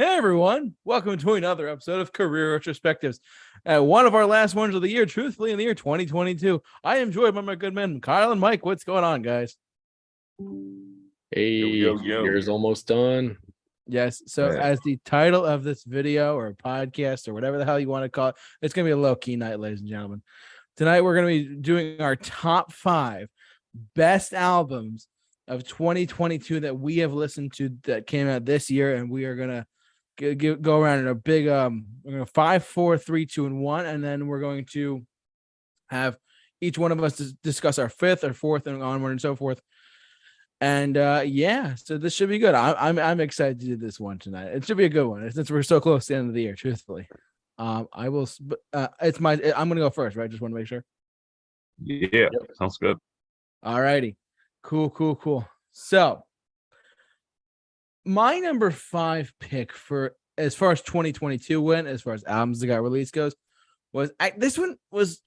[0.00, 3.18] Hey everyone, welcome to another episode of Career Retrospectives.
[3.66, 6.62] Uh, one of our last ones of the year, truthfully, in the year 2022.
[6.82, 8.64] I am joined by my good men, Kyle and Mike.
[8.64, 9.58] What's going on, guys?
[11.30, 12.24] Hey, yo, yo.
[12.24, 13.36] year's almost done.
[13.86, 14.22] Yes.
[14.24, 14.60] So, Yeah.
[14.60, 18.08] as the title of this video or podcast or whatever the hell you want to
[18.08, 20.22] call it, it's going to be a low key night, ladies and gentlemen.
[20.78, 23.28] Tonight, we're going to be doing our top five
[23.94, 25.08] best albums
[25.46, 28.96] of 2022 that we have listened to that came out this year.
[28.96, 29.66] And we are going to
[30.20, 33.46] g- g- go around in a big, um, we're going to five, four, three, two,
[33.46, 33.86] and one.
[33.86, 35.04] And then we're going to
[35.88, 36.18] have
[36.60, 39.60] each one of us discuss our fifth or fourth and onward and so forth.
[40.62, 42.54] And uh yeah, so this should be good.
[42.54, 44.48] I'm I'm I'm excited to do this one tonight.
[44.48, 46.42] It should be a good one since we're so close to the end of the
[46.42, 46.54] year.
[46.54, 47.08] Truthfully,
[47.56, 48.28] um, I will.
[48.70, 49.40] Uh, it's my.
[49.56, 50.28] I'm gonna go first, right?
[50.28, 50.84] Just want to make sure.
[51.82, 52.98] Yeah, sounds good.
[53.62, 54.18] All righty,
[54.62, 55.48] cool, cool, cool.
[55.72, 56.24] So,
[58.04, 62.66] my number five pick for as far as 2022 went, as far as albums that
[62.66, 63.34] got released goes,
[63.92, 65.20] was I, this one was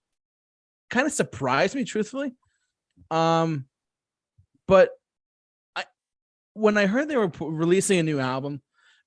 [0.90, 2.34] kind of surprised me, truthfully.
[3.12, 3.66] Um,
[4.68, 4.92] but
[5.76, 5.86] I
[6.54, 8.62] when I heard they were pu- releasing a new album,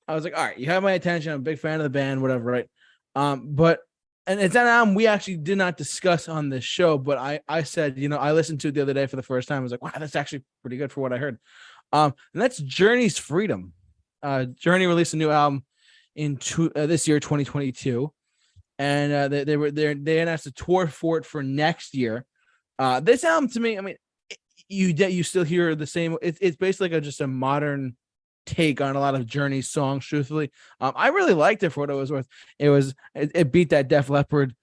[0.07, 1.33] I was like, all right, you have my attention.
[1.33, 2.69] I'm a big fan of the band, whatever, right?
[3.15, 3.81] Um, but
[4.29, 7.63] and it's an album we actually did not discuss on this show, but I I
[7.63, 9.59] said, you know, I listened to it the other day for the first time.
[9.59, 11.39] I was like, wow, that's actually pretty good for what I heard.
[11.93, 13.73] Um, and that's Journey's Freedom.
[14.23, 15.65] Uh, Journey released a new album
[16.15, 18.13] in two, uh, this year, 2022,
[18.79, 22.25] and uh, they, they were they they announced a tour for it for next year.
[22.79, 23.97] Uh, this album to me, I mean,
[24.69, 26.17] you you still hear the same.
[26.23, 27.97] It's it's basically like a, just a modern
[28.47, 30.05] take on a lot of Journey songs.
[30.07, 30.51] Truthfully,
[30.81, 32.27] um, I really liked it for what it was worth.
[32.59, 34.55] It was it, it beat that Def Leppard,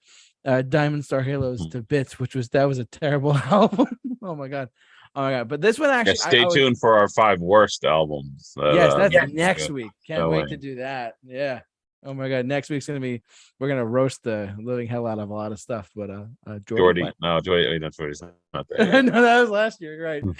[0.44, 1.70] uh, Diamond Star Halos Mm.
[1.72, 3.86] to bits, which was that was a terrible album.
[4.22, 4.68] oh my god,
[5.14, 5.48] oh my god.
[5.48, 8.52] But this one actually, I- stay I was- tuned for our five worst albums.
[8.56, 9.84] yes, uh, that's next next week.
[9.86, 9.92] week.
[10.06, 11.14] Can't So, wait to do that.
[11.24, 11.60] Yeah.
[12.06, 13.22] Oh my god, next week's gonna be
[13.58, 15.90] we're gonna roast the living hell out of a lot of stuff.
[15.96, 18.22] But uh, uh Jordy, Jordy, no, Jordy, I mean, that's Jordy's
[18.52, 19.02] not there.
[19.02, 20.22] no, that was last year, you're right?
[20.22, 20.32] Hmm.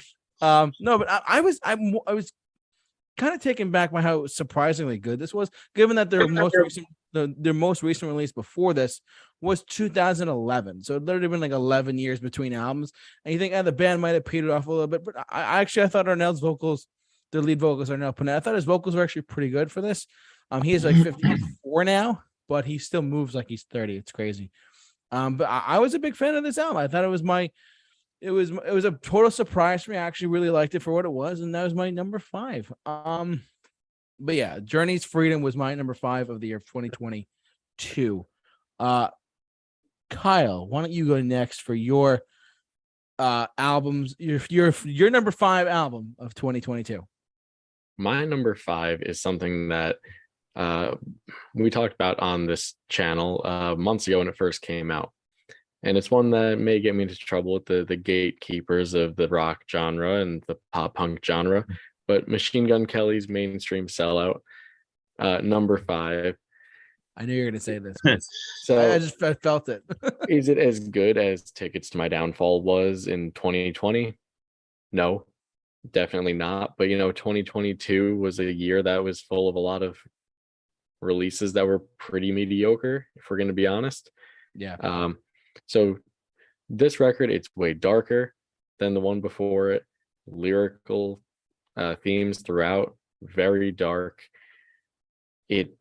[0.45, 1.73] Um, no, but I, I was I
[2.07, 2.33] I was
[3.17, 6.87] kind of taken back by how surprisingly good this was, given that their most recent
[7.15, 9.01] the, their most recent release before this
[9.41, 10.83] was 2011.
[10.83, 12.93] So it literally been like 11 years between albums.
[13.25, 15.61] And you think, oh, the band might have petered off a little bit, but I,
[15.61, 16.87] actually I thought Arnel's vocals,
[17.31, 18.37] the lead vocals are now Pineda.
[18.37, 20.07] I thought his vocals were actually pretty good for this.
[20.51, 23.97] Um, he is like 54 now, but he still moves like he's 30.
[23.97, 24.51] It's crazy.
[25.11, 26.79] Um, but I, I was a big fan of this album.
[26.79, 27.51] I thought it was my
[28.25, 29.99] it was it was a total surprise for me.
[29.99, 32.73] I actually really liked it for what it was, and that was my number five.
[32.87, 33.43] Um,
[34.19, 38.27] but yeah, Journey's Freedom was my number five of the year of 2022.
[38.81, 39.09] Uh,
[40.09, 42.23] Kyle, why don't you go next for your
[43.19, 44.17] uh albums?
[44.19, 47.07] Your your your number five album of 2022.
[47.99, 49.97] My number five is something that
[50.57, 50.95] uh,
[51.55, 55.13] we talked about on this channel uh, months ago when it first came out.
[55.85, 59.29] And it's one that may get me into trouble with the, the gatekeepers of the
[59.29, 61.65] rock genre and the pop punk genre.
[62.09, 64.41] But Machine Gun Kelly's mainstream sellout,
[65.19, 66.37] uh, number five.
[67.17, 67.97] I knew you were gonna say this.
[68.65, 69.83] So I, I just I felt it.
[70.29, 74.17] is it as good as Tickets to My Downfall was in 2020?
[74.93, 75.27] No,
[75.93, 76.77] definitely not.
[76.79, 79.99] But you know, 2022 was a year that was full of a lot of
[81.03, 84.11] releases that were pretty mediocre, if we're going to be honest.
[84.55, 85.19] yeah, Um,
[85.67, 85.99] so
[86.69, 88.35] this record, it's way darker
[88.79, 89.85] than the one before it.
[90.27, 91.21] Lyrical
[91.77, 94.23] uh, themes throughout, very dark.
[95.49, 95.77] It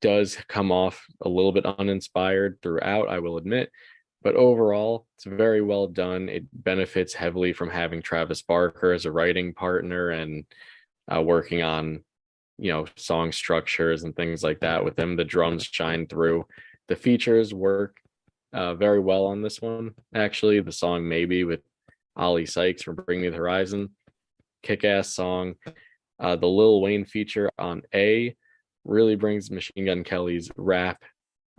[0.00, 3.70] does come off a little bit uninspired throughout, I will admit,
[4.22, 6.28] but overall, it's very well done.
[6.28, 10.44] It benefits heavily from having Travis Barker as a writing partner and
[11.12, 12.04] uh, working on,
[12.58, 15.16] you know, song structures and things like that with him.
[15.16, 16.46] The drums shine through.
[16.88, 17.96] The features work
[18.52, 19.94] uh, very well on this one.
[20.14, 21.60] Actually, the song "Maybe" with
[22.16, 23.90] Oli Sykes from Bring Me the Horizon,
[24.62, 25.54] kick-ass song.
[26.18, 28.34] Uh, the Lil Wayne feature on "A"
[28.84, 31.02] really brings Machine Gun Kelly's rap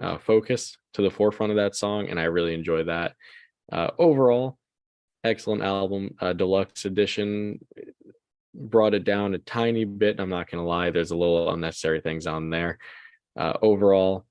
[0.02, 3.16] uh, focus to the forefront of that song, and I really enjoy that.
[3.72, 4.58] Uh, overall,
[5.24, 6.16] excellent album.
[6.19, 7.60] Uh, deluxe edition
[8.54, 10.19] brought it down a tiny bit.
[10.19, 12.80] I'm not gonna lie, there's a little unnecessary things on there.
[13.38, 14.25] Uh, overall,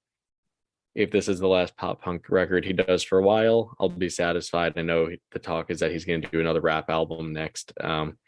[0.99, 4.09] if this is the last pop punk record he does for a while, I'll be
[4.09, 4.73] satisfied.
[4.77, 7.73] I know the talk is that he's going to do another rap album next.
[7.81, 8.19] Um,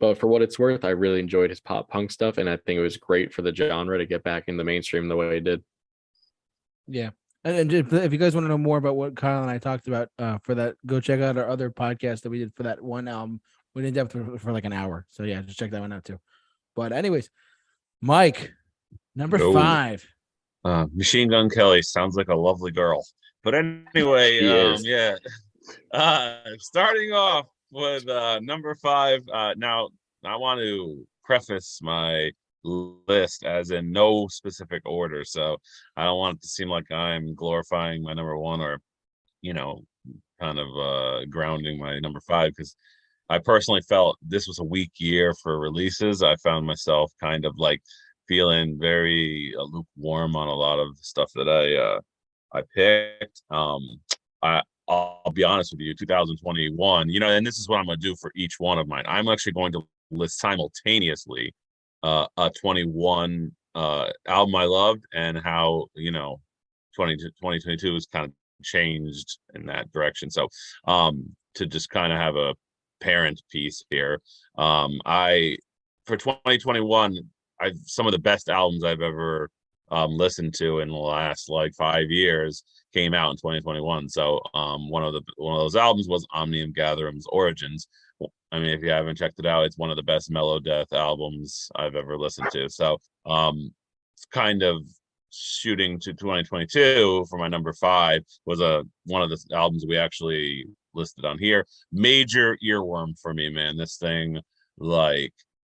[0.00, 2.78] but for what it's worth, I really enjoyed his pop punk stuff, and I think
[2.78, 5.44] it was great for the genre to get back in the mainstream the way it
[5.44, 5.62] did.
[6.86, 7.10] Yeah.
[7.44, 9.58] And, and if if you guys want to know more about what Kyle and I
[9.58, 12.62] talked about uh, for that, go check out our other podcast that we did for
[12.62, 13.42] that one album.
[13.74, 15.04] We did in depth for, for like an hour.
[15.10, 16.18] So yeah, just check that one out too.
[16.74, 17.28] But anyways,
[18.00, 18.52] Mike,
[19.14, 19.52] Number No.
[19.52, 20.06] five.
[20.64, 23.04] Uh, Machine Gun Kelly sounds like a lovely girl.
[23.42, 25.16] But anyway, um, yeah.
[25.92, 29.20] Uh, starting off with uh, number five.
[29.30, 29.88] Uh, now,
[30.24, 32.30] I want to preface my
[32.64, 35.24] list as in no specific order.
[35.24, 35.58] So
[35.96, 38.80] I don't want it to seem like I'm glorifying my number one or,
[39.42, 39.82] you know,
[40.40, 42.76] kind of uh, grounding my number five because
[43.28, 46.22] I personally felt this was a weak year for releases.
[46.22, 47.82] I found myself kind of like
[48.28, 52.00] feeling very uh, lukewarm on a lot of the stuff that I uh,
[52.52, 53.42] I picked.
[53.50, 54.00] Um,
[54.42, 57.08] I I'll be honest with you, 2021.
[57.08, 59.04] You know, and this is what I'm going to do for each one of mine.
[59.06, 61.54] I'm actually going to list simultaneously
[62.02, 66.40] uh, a 21 uh, album I loved and how you know
[66.96, 68.32] 20 2022 has kind of
[68.62, 70.30] changed in that direction.
[70.30, 70.48] So
[70.86, 72.54] um, to just kind of have a
[73.00, 74.20] parent piece here,
[74.56, 75.58] um, I
[76.06, 77.18] for 2021
[77.60, 79.50] I've some of the best albums I've ever
[79.90, 82.62] um, listened to in the last like five years
[82.94, 84.08] came out in 2021.
[84.08, 87.88] So um, one of the one of those albums was Omnium Gatherum's Origins.
[88.50, 91.70] I mean, if you haven't checked it out, it's one of the best melodeath albums
[91.76, 92.68] I've ever listened to.
[92.70, 93.72] So um,
[94.32, 94.82] kind of
[95.30, 100.64] shooting to 2022 for my number five was a one of the albums we actually
[100.94, 101.66] listed on here.
[101.92, 103.76] Major earworm for me, man.
[103.76, 104.40] This thing,
[104.78, 105.32] like,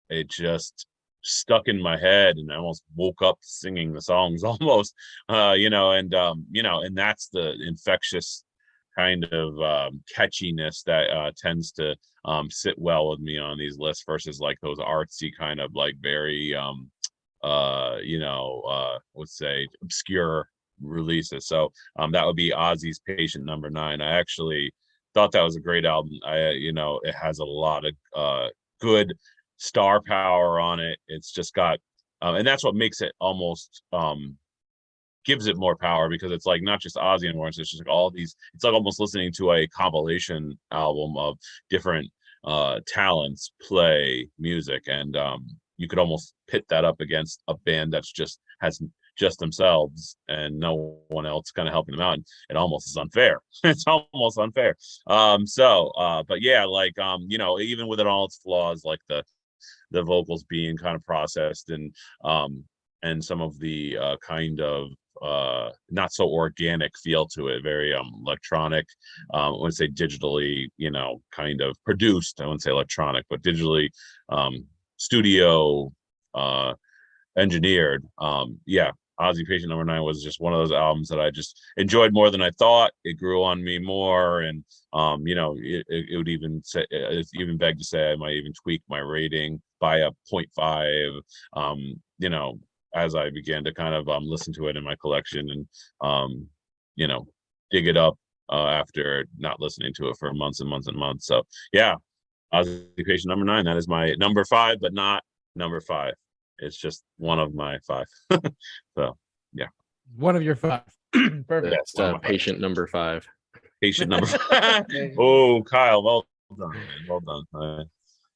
[0.10, 0.86] it just
[1.24, 4.94] stuck in my head and I almost woke up singing the songs almost
[5.27, 8.44] uh you know and um you know and that's the infectious
[8.98, 11.95] kind of um catchiness that uh tends to
[12.25, 15.95] um sit well with me on these lists versus like those artsy kind of like
[16.01, 16.89] very um
[17.44, 20.48] uh you know uh let's say obscure
[20.81, 21.48] releases.
[21.48, 24.01] So um that would be ozzy's patient number nine.
[24.01, 24.74] I actually
[25.13, 26.13] thought that was a great album.
[26.25, 28.48] I you know it has a lot of uh
[28.81, 29.13] good
[29.60, 30.98] star power on it.
[31.08, 31.78] It's just got,
[32.22, 34.38] um, and that's what makes it almost um,
[35.26, 37.48] gives it more power because it's like not just Ozzy anymore.
[37.48, 38.36] It's just like all these.
[38.56, 41.38] It's like almost listening to a compilation album of
[41.70, 42.10] different
[42.44, 45.46] uh, talents play music, and um,
[45.78, 48.82] you could almost pit that up against a band that's just has
[49.18, 52.14] just themselves and no one else kind of helping them out.
[52.14, 53.42] And it almost is unfair.
[53.64, 54.78] it's almost unfair.
[55.08, 58.84] Um, so, uh, but yeah, like um, you know, even with it all its flaws,
[58.86, 59.24] like the
[59.92, 62.64] the vocals being kind of processed and um
[63.04, 64.90] and some of the uh kind of
[65.22, 68.86] uh not so organic feel to it very um electronic
[69.34, 73.42] um i wouldn't say digitally you know kind of produced i wouldn't say electronic but
[73.42, 73.90] digitally
[74.30, 74.66] um
[74.98, 75.92] studio
[76.36, 76.74] uh
[77.38, 81.30] engineered um yeah Ozzy Patient Number Nine was just one of those albums that I
[81.30, 82.92] just enjoyed more than I thought.
[83.04, 84.63] It grew on me more, and
[84.94, 88.33] um, you know, it, it, would even say, it's even beg to say I might
[88.33, 91.21] even tweak my rating by a 0.5.
[91.54, 92.60] Um, you know,
[92.95, 95.68] as I began to kind of um listen to it in my collection and
[96.01, 96.48] um,
[96.95, 97.27] you know,
[97.72, 98.18] dig it up
[98.50, 101.27] uh, after not listening to it for months and months and months.
[101.27, 101.44] So
[101.74, 101.95] yeah,
[102.54, 103.65] Ozzy Patient Number Nine.
[103.65, 105.24] That is my number five, but not
[105.56, 106.13] number five.
[106.62, 108.06] It's just one of my five.
[108.96, 109.18] so
[109.54, 109.68] yeah.
[110.16, 110.84] One of your five.
[111.14, 111.76] Perfect.
[111.76, 113.28] That's uh, my- patient number five.
[113.82, 114.28] patient number.
[115.18, 116.28] oh, Kyle, well
[116.58, 116.82] done, man.
[117.08, 117.90] well done.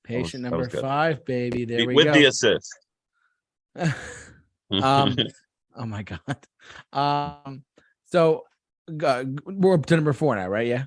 [0.04, 0.81] Patient that number good.
[0.81, 1.66] five, baby.
[1.66, 1.96] There we go.
[1.96, 2.13] with go.
[2.13, 2.77] the assist.
[4.72, 5.15] um,
[5.75, 6.48] oh my god.
[6.92, 7.63] Um,
[8.06, 8.44] so
[9.03, 10.68] uh, we're up to number four now, right?
[10.68, 10.84] Yeah.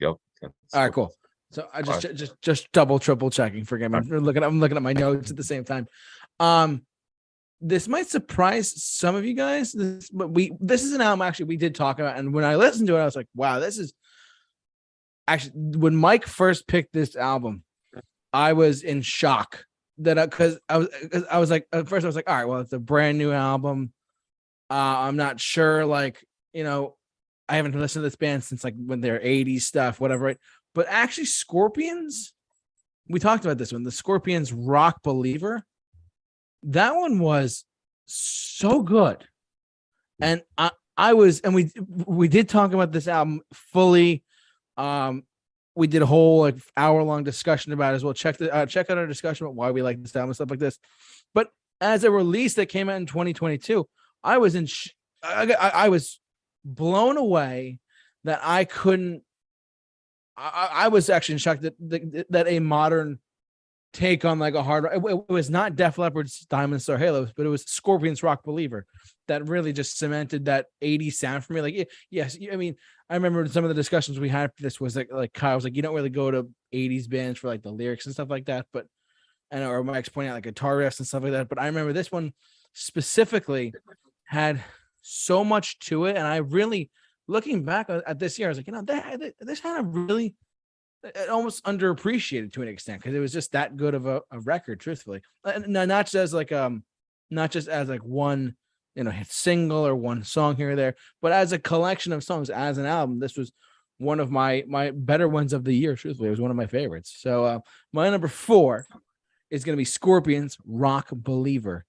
[0.00, 0.16] yep.
[0.42, 1.12] All right, cool.
[1.56, 3.64] So I just just just double triple checking.
[3.64, 3.96] Forgive me.
[3.96, 4.42] I'm looking.
[4.42, 5.86] I'm looking at my notes at the same time.
[6.38, 6.82] Um,
[7.62, 9.72] this might surprise some of you guys.
[9.72, 12.56] This, but we this is an album actually we did talk about, and when I
[12.56, 13.94] listened to it, I was like, wow, this is
[15.26, 17.64] actually when Mike first picked this album,
[18.34, 19.64] I was in shock
[19.96, 22.44] that because I, was 'cause I was like at first I was like, all right,
[22.44, 23.94] well, it's a brand new album.
[24.68, 26.22] Uh, I'm not sure, like
[26.52, 26.96] you know,
[27.48, 30.24] I haven't listened to this band since like when they're 80s stuff, whatever.
[30.26, 30.38] Right?
[30.76, 32.34] But actually, Scorpions,
[33.08, 33.82] we talked about this one.
[33.82, 35.64] The Scorpions Rock Believer,
[36.64, 37.64] that one was
[38.04, 39.24] so good,
[40.20, 44.22] and I I was and we we did talk about this album fully.
[44.76, 45.24] Um,
[45.74, 48.12] we did a whole like hour long discussion about it as well.
[48.12, 50.50] Check the uh, check out our discussion about why we like this album and stuff
[50.50, 50.78] like this.
[51.32, 51.48] But
[51.80, 53.88] as a release that came out in 2022,
[54.22, 54.90] I was in sh-
[55.22, 56.20] I, I, I was
[56.66, 57.78] blown away
[58.24, 59.22] that I couldn't.
[60.36, 63.18] I, I was actually in shock that, that that a modern
[63.92, 64.84] take on like a hard.
[64.84, 68.86] It, it was not Def Leppard's Diamond Star Halos, but it was Scorpions Rock Believer
[69.28, 71.62] that really just cemented that 80s sound for me.
[71.62, 72.76] Like, yes, I mean,
[73.08, 75.64] I remember some of the discussions we had for this was like, like Kyle was
[75.64, 78.46] like, you don't really go to 80s bands for like the lyrics and stuff like
[78.46, 78.86] that, but
[79.50, 81.48] and or Mike's pointing out like guitar riffs and stuff like that.
[81.48, 82.32] But I remember this one
[82.72, 83.72] specifically
[84.24, 84.62] had
[85.02, 86.90] so much to it, and I really,
[87.28, 90.34] looking back at this year, I was like, you know, that, this had a really
[91.30, 94.80] almost underappreciated to an extent because it was just that good of a, a record,
[94.80, 95.22] truthfully.
[95.44, 96.84] And not just as like um,
[97.30, 98.56] not just as like one
[98.94, 102.50] you know single or one song here or there, but as a collection of songs,
[102.50, 103.18] as an album.
[103.20, 103.52] This was
[103.98, 105.94] one of my my better ones of the year.
[105.94, 107.14] Truthfully, it was one of my favorites.
[107.18, 107.58] So uh,
[107.92, 108.86] my number four
[109.50, 111.84] is going to be Scorpions "Rock Believer."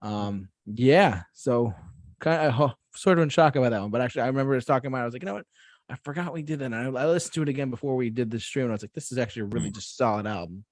[0.00, 1.74] Um, yeah, so
[2.20, 4.88] kind of sort of in shock about that one, but actually, I remember us talking
[4.88, 4.98] about.
[4.98, 5.46] It, I was like, you know what?
[5.88, 6.66] I forgot we did that.
[6.66, 8.82] And I, I listened to it again before we did the stream, and I was
[8.82, 10.64] like, this is actually a really just solid album.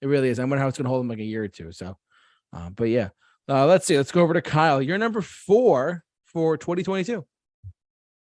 [0.00, 0.38] It really is.
[0.38, 1.72] I wonder how it's going to hold them like a year or two.
[1.72, 1.96] So,
[2.52, 3.08] uh, but yeah,
[3.48, 3.96] uh, let's see.
[3.96, 4.80] Let's go over to Kyle.
[4.80, 7.26] You're number four for 2022.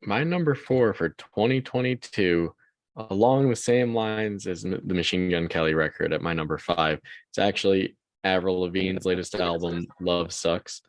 [0.03, 2.55] My number four for 2022,
[2.97, 7.39] along the same lines as the Machine Gun Kelly record at my number five, it's
[7.39, 10.81] actually Avril Lavigne's latest album, Love Sucks.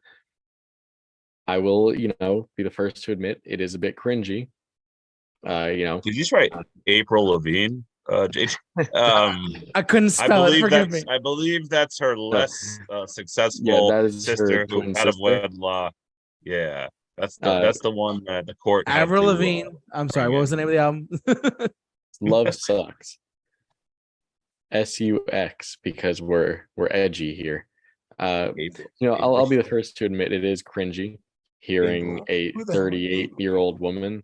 [1.47, 4.49] I will, you know, be the first to admit it is a bit cringy.
[5.47, 6.53] Uh, you know, Did you just write
[6.87, 7.83] April Levine?
[8.09, 8.27] Uh,
[8.93, 10.47] um, I couldn't I spell it.
[10.47, 11.13] believe Forgive that's me.
[11.13, 15.23] I believe that's her less uh, successful that is sister who twin out of sister.
[15.23, 15.93] wedlock.
[16.43, 18.87] Yeah, that's the, Uh, that's the one that the court.
[18.87, 20.29] had Avril to, uh, I'm sorry.
[20.29, 21.09] What was the name of the album?
[22.21, 23.17] Love Sucks.
[24.71, 27.67] S U X because we're we're edgy here.
[28.17, 31.17] Uh, April- you know, I'll, I'll be the first to admit it is cringy
[31.61, 34.23] hearing a Who the hell 38 year old woman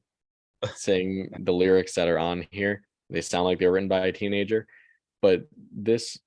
[0.76, 2.84] sing the lyrics that are on here.
[3.10, 4.68] They sound like they were written by a teenager,
[5.22, 6.18] but this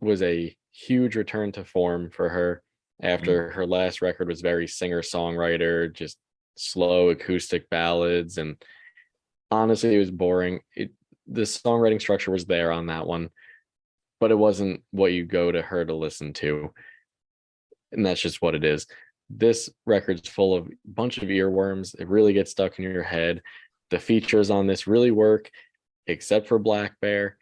[0.00, 2.62] was a huge return to form for her
[3.02, 3.08] mm.
[3.08, 6.16] after her last record was very singer songwriter, just
[6.56, 8.38] slow acoustic ballads.
[8.38, 8.56] And
[9.50, 10.60] honestly, it was boring.
[10.74, 10.92] It,
[11.26, 13.30] the songwriting structure was there on that one,
[14.20, 16.72] but it wasn't what you go to her to listen to
[17.92, 18.86] and that's just what it is.
[19.28, 21.98] This record's full of a bunch of earworms.
[21.98, 23.42] It really gets stuck in your head.
[23.90, 25.50] The features on this really work,
[26.06, 27.32] except for blackbear.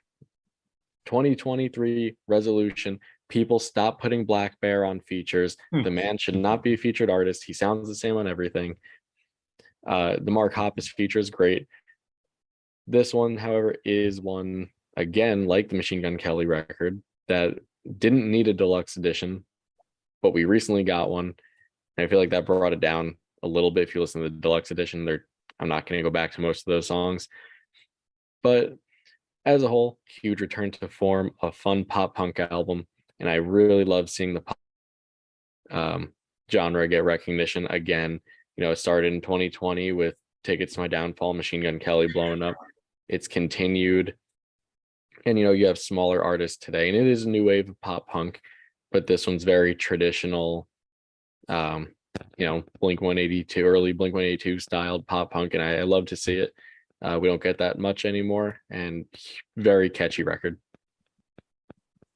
[1.06, 2.98] 2023 resolution
[3.28, 5.56] people stop putting blackbear on features.
[5.72, 5.82] Hmm.
[5.82, 7.44] The man should not be a featured artist.
[7.44, 8.76] He sounds the same on everything.
[9.86, 11.66] Uh, the Mark Hoppus feature is great.
[12.86, 17.58] This one, however, is one again like the Machine Gun Kelly record that
[17.98, 19.44] didn't need a deluxe edition
[20.24, 21.34] but we recently got one.
[21.98, 23.88] I feel like that brought it down a little bit.
[23.88, 25.26] If you listen to the deluxe edition, there
[25.60, 27.28] I'm not going to go back to most of those songs.
[28.42, 28.74] But
[29.44, 32.86] as a whole, huge return to form, a fun pop punk album,
[33.20, 34.58] and I really love seeing the pop
[35.70, 36.12] um,
[36.50, 38.20] genre get recognition again.
[38.56, 42.42] You know, it started in 2020 with "Tickets to My Downfall," Machine Gun Kelly blowing
[42.42, 42.56] up.
[43.08, 44.14] It's continued,
[45.24, 47.80] and you know, you have smaller artists today, and it is a new wave of
[47.80, 48.40] pop punk
[48.94, 50.68] but this one's very traditional
[51.48, 51.88] um
[52.38, 56.16] you know blink 182 early blink 182 styled pop punk and I, I love to
[56.16, 56.52] see it
[57.02, 59.04] uh we don't get that much anymore and
[59.56, 60.58] very catchy record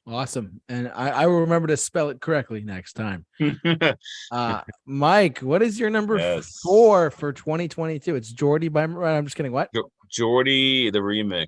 [0.06, 0.60] awesome.
[0.70, 3.26] And I, I will remember to spell it correctly next time.
[4.32, 6.60] Uh, Mike, what is your number Yes.
[6.62, 8.14] four for 2022?
[8.16, 8.84] It's Jordy by.
[8.84, 9.52] I'm just kidding.
[9.52, 9.70] What?
[10.10, 11.46] Jordy the remix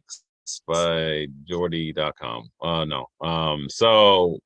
[0.66, 2.50] by Jordy.com.
[2.60, 3.06] Uh no.
[3.22, 4.38] Um so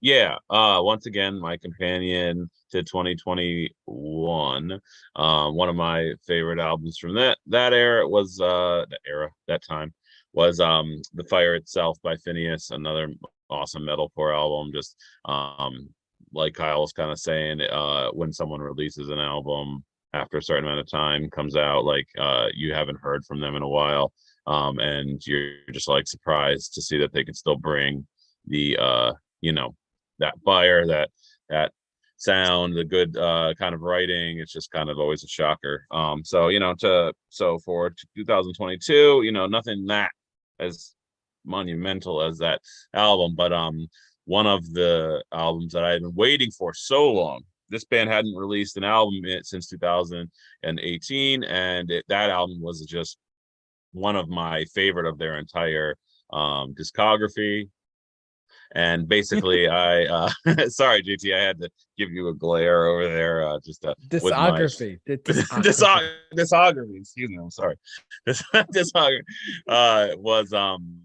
[0.00, 4.80] yeah, uh once again my companion to 2021.
[5.16, 9.92] Um one of my favorite albums from that that era was uh era, that time
[10.32, 13.12] was um The Fire Itself by Phinehas, another
[13.50, 15.88] awesome metalcore album just um
[16.32, 20.64] like Kyle was kind of saying uh when someone releases an album after a certain
[20.64, 24.12] amount of time comes out like uh you haven't heard from them in a while
[24.46, 28.06] um and you're just like surprised to see that they can still bring
[28.46, 29.74] the uh you know
[30.20, 31.10] that fire that
[31.48, 31.72] that
[32.16, 35.86] sound the good uh kind of writing it's just kind of always a shocker.
[35.90, 40.10] Um so you know to so for 2022 you know nothing that
[40.58, 40.94] as
[41.44, 42.60] monumental as that
[42.94, 43.88] album but um
[44.26, 48.36] one of the albums that i had been waiting for so long this band hadn't
[48.36, 53.16] released an album since 2018 and it, that album was just
[53.92, 55.96] one of my favorite of their entire
[56.32, 57.68] um discography
[58.74, 60.30] and basically i uh
[60.68, 64.24] sorry gt i had to give you a glare over there uh just uh, with
[64.24, 64.98] my- Discography.
[65.08, 66.10] Discography.
[66.34, 67.76] Discography excuse me i'm sorry
[68.26, 68.42] Dis-
[68.74, 69.20] discography
[69.68, 71.00] uh was um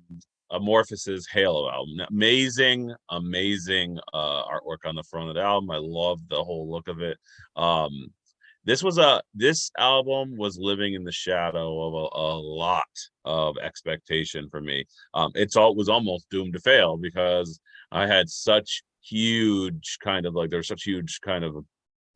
[0.52, 6.20] Amorphis's halo album amazing amazing uh artwork on the front of the album i love
[6.30, 7.18] the whole look of it
[7.56, 8.08] um
[8.66, 12.84] this was a this album was living in the shadow of a, a lot
[13.24, 14.86] of expectation for me.
[15.14, 17.60] Um it's all was almost doomed to fail because
[17.92, 21.56] i had such huge kind of like there was such huge kind of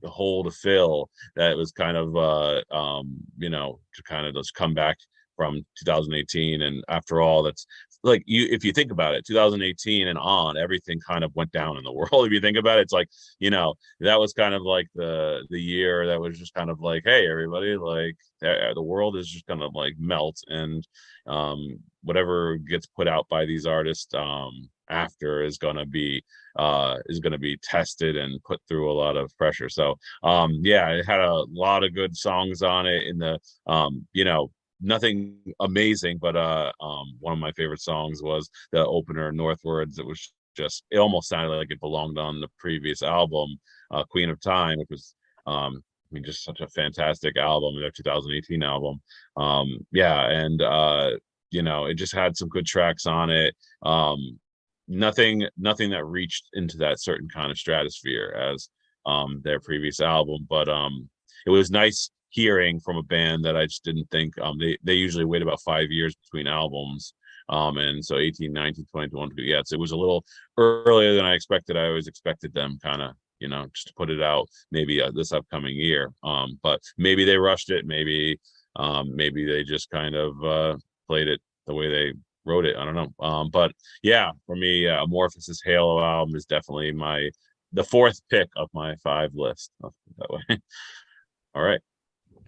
[0.04, 4.26] a hole to fill that it was kind of uh um you know to kind
[4.26, 4.98] of just come back
[5.36, 7.66] from 2018 and after all that's
[8.04, 11.78] like you if you think about it 2018 and on everything kind of went down
[11.78, 12.84] in the world if you think about it.
[12.84, 16.54] It's like you know that was kind of like the the year that was just
[16.54, 20.88] kind of like hey everybody like uh, the world is just gonna like melt and
[21.28, 26.24] um whatever gets put out by these artists um after is gonna be
[26.58, 29.70] uh is gonna be tested and put through a lot of pressure.
[29.70, 34.08] So um yeah it had a lot of good songs on it in the um
[34.14, 34.52] you know
[34.82, 40.06] nothing amazing but uh um one of my favorite songs was the opener northwards it
[40.06, 43.50] was just it almost sounded like it belonged on the previous album
[43.92, 45.16] uh queen of time which was
[45.48, 49.00] um I mean, just such a fantastic album, their 2018 album.
[49.38, 51.12] Um, yeah, and uh,
[51.52, 53.56] you know, it just had some good tracks on it.
[53.84, 54.40] Um,
[54.88, 58.70] nothing, nothing that reached into that certain kind of stratosphere as
[59.06, 61.10] um their previous album, but um,
[61.46, 64.94] it was nice hearing from a band that I just didn't think um they they
[64.94, 67.14] usually wait about five years between albums.
[67.50, 70.24] Um, and so 18, 19, 20, 21, yeah, it was a little
[70.58, 71.78] earlier than I expected.
[71.78, 75.12] I always expected them kind of you know, just to put it out maybe uh,
[75.14, 76.12] this upcoming year.
[76.24, 77.86] Um, but maybe they rushed it.
[77.86, 78.40] Maybe,
[78.76, 82.14] um, maybe they just kind of uh, played it the way they
[82.46, 82.76] wrote it.
[82.78, 83.14] I don't know.
[83.20, 83.72] Um, but
[84.04, 87.30] yeah, for me, uh, Amorphis' Halo album is definitely my
[87.72, 89.72] the fourth pick of my five list.
[89.82, 90.42] That way.
[91.56, 91.82] All right.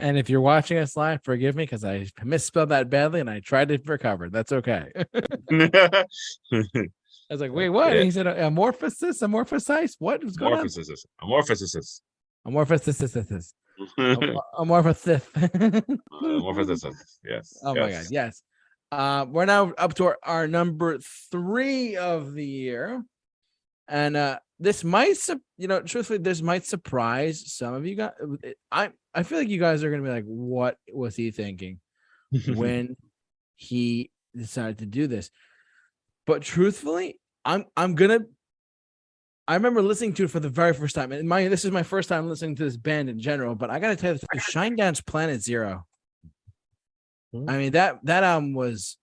[0.02, 3.40] And if you're watching us live, forgive me because I misspelled that badly and I
[3.40, 4.30] tried to recover.
[4.30, 4.92] That's okay.
[5.52, 6.06] I
[7.30, 7.96] was like, wait, what?
[7.96, 8.04] Yeah.
[8.04, 9.96] He said, amorphosis, amorphosize.
[10.00, 10.66] What was going on?
[10.66, 11.06] Amorphosis.
[11.24, 12.02] Amorphosis.
[12.46, 13.54] Amorphosis,
[14.60, 15.26] amorphosis.
[16.14, 16.94] Amorphosis.
[17.24, 17.58] Yes.
[17.64, 18.12] Oh my god, yes.
[18.12, 18.42] yes.
[18.92, 21.00] Uh, we're now up to our, our number
[21.32, 23.04] three of the year,
[23.88, 25.18] and uh, this might,
[25.58, 28.12] you know, truthfully, this might surprise some of you guys.
[28.22, 31.80] Uh, I I feel like you guys are gonna be like, what was he thinking
[32.48, 32.96] when
[33.56, 35.32] he decided to do this?
[36.28, 38.20] But truthfully, I'm I'm gonna.
[39.48, 41.84] I remember listening to it for the very first time, and my this is my
[41.84, 43.56] first time listening to this band in general.
[43.56, 45.88] But I gotta tell you, Shinedown's Planet Zero.
[47.34, 48.98] I mean that that album was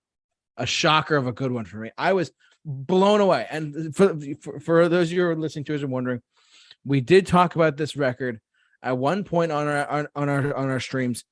[0.56, 1.90] a shocker of a good one for me.
[1.98, 2.30] I was
[2.68, 3.46] blown away.
[3.50, 6.20] And for for, for those of you who are listening to us and wondering,
[6.84, 8.40] we did talk about this record
[8.82, 11.24] at one point on our on, on our on our streams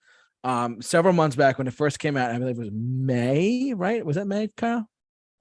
[0.42, 2.30] um several months back when it first came out.
[2.30, 4.04] I believe it was May, right?
[4.04, 4.88] Was that May, Kyle?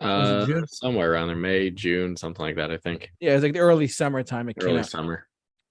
[0.01, 2.69] Uh, somewhere around there, May, June, something like that.
[2.69, 5.25] I think Yeah, it was like the early summertime it came early summer.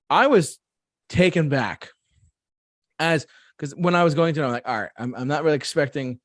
[0.09, 0.59] I was
[1.11, 1.91] taken back
[2.99, 5.45] as because when I was going to it, I'm like, all right, I'm, I'm not
[5.45, 6.21] really expecting,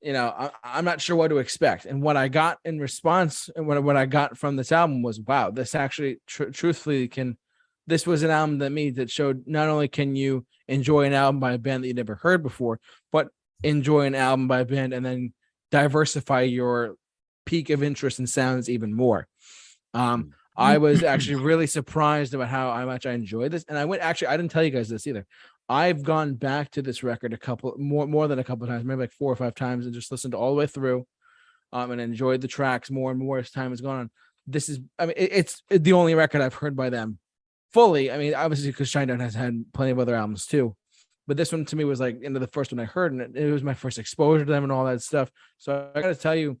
[0.00, 1.84] you know, I, I'm not sure what to expect.
[1.84, 5.20] And what I got in response and what, what I got from this album was,
[5.20, 7.36] wow, this actually tr- truthfully can,
[7.86, 11.40] this was an album that me that showed not only can you enjoy an album
[11.40, 12.80] by a band that you never heard before,
[13.10, 13.28] but
[13.62, 15.32] enjoy an album by a band and then
[15.70, 16.96] diversify your
[17.44, 19.26] peak of interest and sounds even more.
[19.94, 23.64] Um, I was actually really surprised about how much I enjoyed this.
[23.68, 25.26] And I went actually, I didn't tell you guys this either.
[25.68, 29.00] I've gone back to this record a couple more more than a couple times, maybe
[29.00, 31.06] like four or five times, and just listened all the way through,
[31.72, 34.10] um, and enjoyed the tracks more and more as time has gone on.
[34.46, 37.18] This is, I mean, it- it's the only record I've heard by them
[37.72, 38.10] fully.
[38.10, 40.74] I mean, obviously because Shinedown has had plenty of other albums too,
[41.26, 43.36] but this one to me was like into the first one I heard, and it,
[43.36, 45.30] it was my first exposure to them and all that stuff.
[45.58, 46.58] So I got to tell you,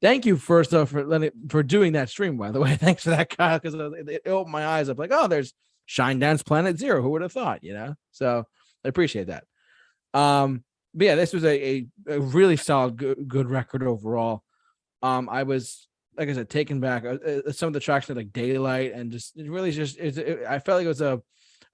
[0.00, 2.38] thank you first off for letting for doing that stream.
[2.38, 4.98] By the way, thanks for that, Kyle, because it, it opened my eyes up.
[4.98, 5.52] Like, oh, there's
[5.88, 7.02] Shinedown's Planet Zero.
[7.02, 7.64] Who would have thought?
[7.64, 8.44] You know, so
[8.84, 9.44] I appreciate that.
[10.14, 14.42] Um, but yeah, this was a, a, a really solid, good, good record overall.
[15.02, 17.04] Um, I was like I said, taken back.
[17.04, 20.46] Uh, uh, some of the tracks like Daylight, and just it really just it, it,
[20.46, 21.22] I felt like it was a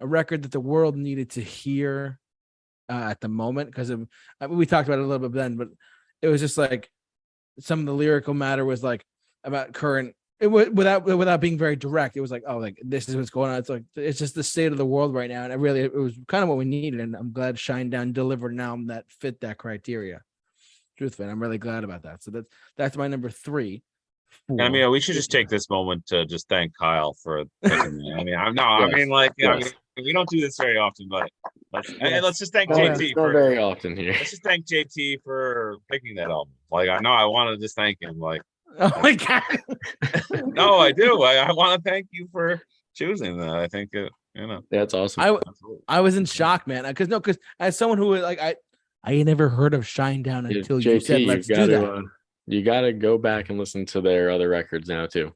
[0.01, 2.19] a record that the world needed to hear
[2.91, 4.09] uh, at the moment because I mean,
[4.51, 5.69] we talked about it a little bit then, but
[6.21, 6.91] it was just like
[7.61, 9.05] some of the lyrical matter was like
[9.45, 13.09] about current it was without without being very direct it was like oh like this
[13.09, 15.43] is what's going on it's like it's just the state of the world right now
[15.43, 18.53] and it really it was kind of what we needed and i'm glad Shinedown delivered
[18.53, 20.21] an album that fit that criteria
[20.99, 23.83] truthfully and i'm really glad about that so that's that's my number three
[24.61, 27.45] I mean, we should just take this moment to just thank Kyle for.
[27.63, 28.01] picking.
[28.19, 29.61] I mean, I'm no, I mean, like, you know,
[29.97, 31.31] we don't do this very often, but
[31.73, 34.13] let's and let's just thank Oh, JT for very often here.
[34.13, 36.53] let's just thank JT for picking that album.
[36.71, 38.19] Like, I know I want to just thank him.
[38.19, 38.43] Like,
[38.81, 39.43] oh my god
[40.47, 41.23] no, I do.
[41.23, 42.61] I, I want to thank you for
[42.95, 43.51] choosing that.
[43.51, 45.23] I think it, you know, That's awesome.
[45.23, 45.39] I.
[45.89, 48.57] I was in shock man because no because as someone who like i
[49.05, 51.93] i ain't never heard of Shinedown Yeah, until you said let's you do gotta that
[51.93, 52.03] uh,
[52.47, 55.33] you gotta go back and listen to their other records now too.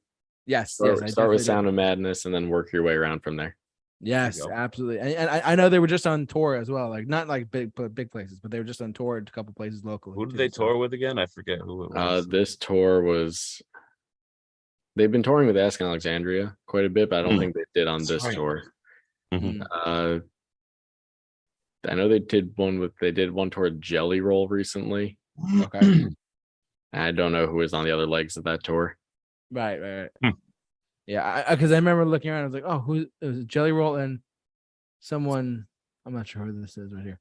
[0.46, 1.02] Yes, Start, yes.
[1.02, 1.44] I start with definitely.
[1.44, 3.56] Sound of Madness and then work your way around from there.
[4.00, 5.00] Yes, absolutely.
[5.00, 7.50] And, and I, I know they were just on tour as well, like not like
[7.50, 10.14] big but big places, but they were just on tour at a couple places locally.
[10.16, 11.18] Who did too, they so- tour with again?
[11.18, 12.26] I forget who it Uh, was.
[12.28, 13.60] this tour was.
[14.94, 17.40] They've been touring with Ask Alexandria quite a bit, but I don't Hmm.
[17.40, 18.34] think they did on this right.
[18.34, 18.62] tour.
[19.32, 19.64] Mhm.
[19.70, 20.20] Uh,
[21.88, 25.18] I know they did one with they did one tour with Jelly Roll recently.
[25.60, 26.06] Okay.
[26.92, 28.96] I don't know who was on the other legs of that tour.
[29.50, 30.34] Right, right, right.
[31.08, 32.42] Yeah, because I, remember looking around.
[32.42, 33.06] I was like, oh, who?
[33.22, 34.20] It was Jelly Roll and
[35.00, 35.66] someone.
[36.04, 37.18] I'm not sure who this is right here.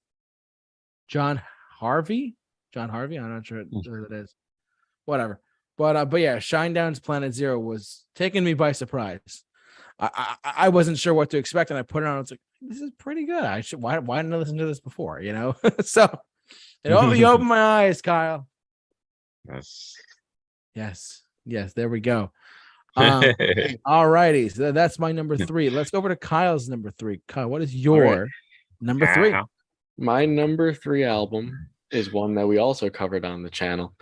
[1.08, 1.42] John
[1.80, 2.36] Harvey.
[2.74, 3.18] John Harvey.
[3.18, 3.80] I'm not sure Hmm.
[3.80, 4.36] who it is.
[5.06, 5.40] Whatever.
[5.78, 9.46] But uh, but yeah, Shinedown's Planet Zero was taking me by surprise.
[9.98, 12.18] I, I I wasn't sure what to expect, and I put it on.
[12.18, 13.46] I was like, this is pretty good.
[13.46, 15.22] I should why why didn't I listen to this before?
[15.22, 15.56] You know.
[15.82, 16.04] so
[16.84, 18.50] it opened, you opened my eyes, Kyle.
[19.48, 19.96] Yes.
[20.76, 21.72] Yes, yes.
[21.74, 22.32] There we go.
[22.98, 23.24] Um,
[23.86, 24.50] All righty.
[24.50, 25.70] So that's my number three.
[25.70, 27.22] Let's go over to Kyle's number three.
[27.28, 28.28] Kyle, what is your
[28.82, 29.34] number three?
[29.98, 33.94] My number three album is one that we also covered on the channel.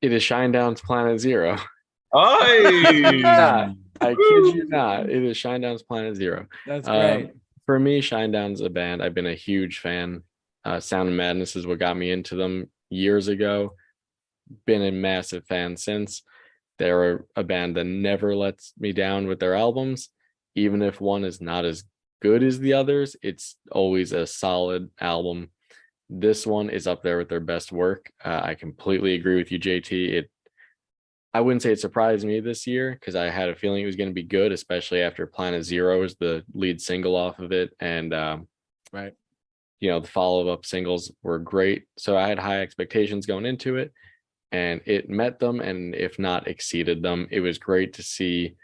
[0.00, 1.56] It is Shinedown's Planet Zero.
[2.14, 2.18] Oi!
[3.24, 5.08] I kid you not.
[5.08, 6.46] It is Shinedown's Planet Zero.
[6.66, 7.30] That's Um, great.
[7.66, 10.22] for me, Shinedown's a band I've been a huge fan.
[10.64, 13.74] Uh, Sound of Madness is what got me into them years ago.
[14.66, 16.22] Been a massive fan since.
[16.82, 20.08] They're a band that never lets me down with their albums,
[20.56, 21.84] even if one is not as
[22.20, 23.14] good as the others.
[23.22, 25.50] It's always a solid album.
[26.10, 28.10] This one is up there with their best work.
[28.24, 30.08] Uh, I completely agree with you, JT.
[30.12, 30.30] It
[31.32, 33.94] I wouldn't say it surprised me this year because I had a feeling it was
[33.94, 37.76] going to be good, especially after Planet Zero is the lead single off of it,
[37.78, 38.48] and um,
[38.92, 39.12] Right.
[39.78, 41.84] you know the follow-up singles were great.
[41.96, 43.92] So I had high expectations going into it,
[44.52, 47.26] and it met them, and if not exceeded them.
[47.30, 48.54] It was great to see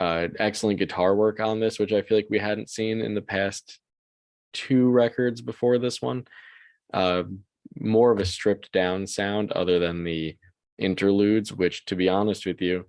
[0.00, 3.22] uh, excellent guitar work on this, which I feel like we hadn't seen in the
[3.22, 3.78] past
[4.52, 6.26] two records before this one.
[6.92, 7.24] Uh,
[7.78, 10.36] more of a stripped down sound, other than the
[10.78, 12.86] interludes, which to be honest with you,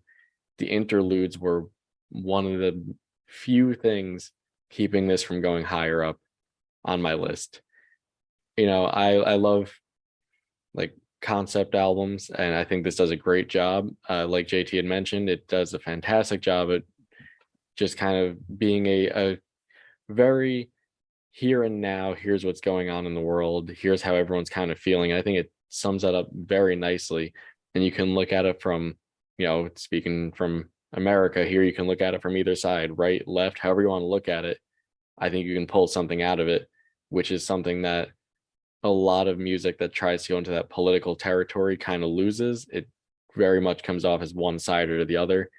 [0.58, 1.66] the interludes were
[2.10, 2.82] one of the
[3.28, 4.32] few things
[4.70, 6.18] keeping this from going higher up
[6.86, 7.62] on my list.
[8.56, 9.74] You know, I I love
[10.74, 13.90] like concept albums, and I think this does a great job.
[14.10, 16.84] Uh, like JT had mentioned, it does a fantastic job at
[17.76, 19.38] just kind of being a, a
[20.10, 20.70] very
[21.32, 22.14] here and now.
[22.14, 23.70] Here's what's going on in the world.
[23.70, 25.14] Here's how everyone's kind of feeling.
[25.14, 27.34] I think it sums that up very nicely
[27.78, 28.96] and you can look at it from
[29.38, 33.28] you know speaking from america here you can look at it from either side right
[33.28, 34.58] left however you want to look at it
[35.18, 36.68] i think you can pull something out of it
[37.10, 38.10] which is something that
[38.88, 42.68] a lot of music that tries to go into that political territory kind of loses
[42.72, 42.88] it
[43.36, 45.50] very much comes off as one side or the other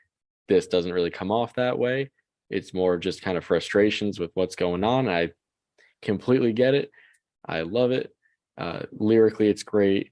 [0.48, 2.10] this doesn't really come off that way
[2.50, 5.30] it's more just kind of frustrations with what's going on i
[6.02, 6.90] completely get it
[7.46, 8.12] i love it
[8.56, 10.10] uh, lyrically it's great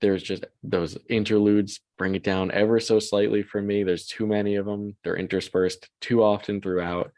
[0.00, 3.84] there's just those interludes bring it down ever so slightly for me.
[3.84, 4.96] There's too many of them.
[5.04, 7.12] They're interspersed too often throughout.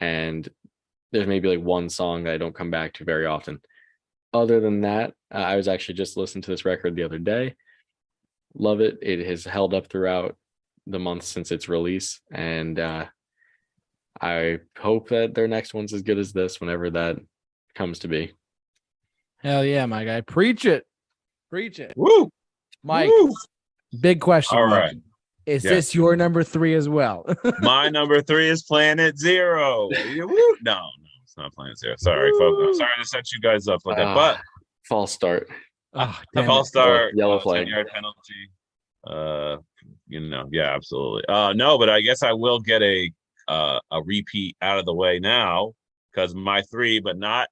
[0.00, 0.48] And
[1.12, 3.60] there's maybe like one song that I don't come back to very often.
[4.34, 7.54] Other than that, uh, I was actually just listening to this record the other day.
[8.56, 8.98] Love it.
[9.00, 10.36] It has held up throughout
[10.86, 12.20] the month since its release.
[12.32, 13.06] And uh,
[14.20, 17.16] I hope that their next one's as good as this whenever that
[17.76, 18.32] comes to be.
[19.42, 20.20] Hell yeah, my guy.
[20.20, 20.84] Preach it.
[21.50, 21.92] Preach it.
[21.96, 22.28] Woo!
[22.82, 23.32] Mike, Woo!
[24.00, 24.58] big question.
[24.58, 24.96] All Mike.
[25.46, 25.70] Is Yeah.
[25.70, 27.24] this your number three as well?
[27.60, 29.90] My number three is Planet Zero.
[30.12, 30.56] You- woo!
[30.62, 31.03] No, no,
[31.34, 31.94] it's not playing Zero.
[31.98, 32.62] Sorry, folks.
[32.64, 34.06] I'm sorry to set you guys up like that.
[34.06, 34.40] Ah, But
[34.88, 35.48] false start.
[35.94, 37.66] oh, the false start, Yellow uh, flag.
[37.66, 38.50] 10-yard penalty.
[39.04, 39.56] Uh,
[40.06, 41.24] you know, yeah, absolutely.
[41.28, 43.10] Uh, no, but I guess I will get a
[43.48, 45.72] uh a repeat out of the way now
[46.10, 47.48] because my three, but not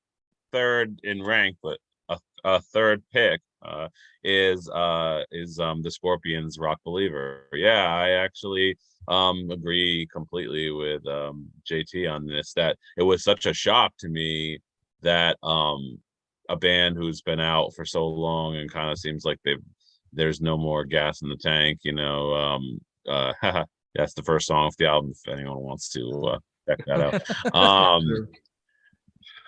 [0.52, 3.88] third in rank, but a, a third pick uh
[4.24, 7.46] is uh is um the Scorpions Rock Believer.
[7.52, 8.76] Yeah, I actually
[9.08, 14.08] um agree completely with um JT on this that it was such a shock to
[14.08, 14.60] me
[15.02, 15.98] that um
[16.48, 19.62] a band who's been out for so long and kind of seems like they've
[20.12, 23.32] there's no more gas in the tank you know um uh
[23.94, 27.22] that's the first song off the album if anyone wants to uh check that out.
[27.54, 28.28] Um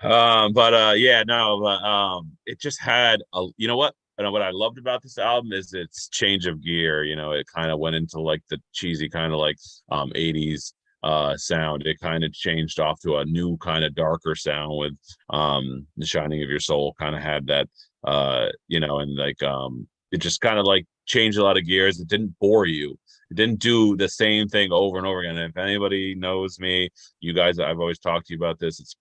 [0.03, 4.31] um but uh yeah no but um it just had a you know what and
[4.33, 7.05] what I loved about this album is its change of gear.
[7.05, 9.57] You know, it kind of went into like the cheesy kind of like
[9.91, 10.73] um 80s
[11.03, 11.87] uh sound.
[11.87, 14.95] It kind of changed off to a new kind of darker sound with
[15.31, 17.69] um The Shining of Your Soul kind of had that
[18.05, 21.67] uh you know and like um it just kind of like changed a lot of
[21.67, 22.01] gears.
[22.01, 22.97] It didn't bore you.
[23.31, 25.37] it didn't do the same thing over and over again.
[25.39, 26.89] And if anybody knows me,
[27.21, 28.81] you guys, I've always talked to you about this.
[28.81, 28.97] It's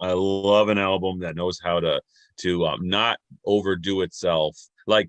[0.00, 2.00] I love an album that knows how to
[2.38, 4.56] to um, not overdo itself.
[4.86, 5.08] Like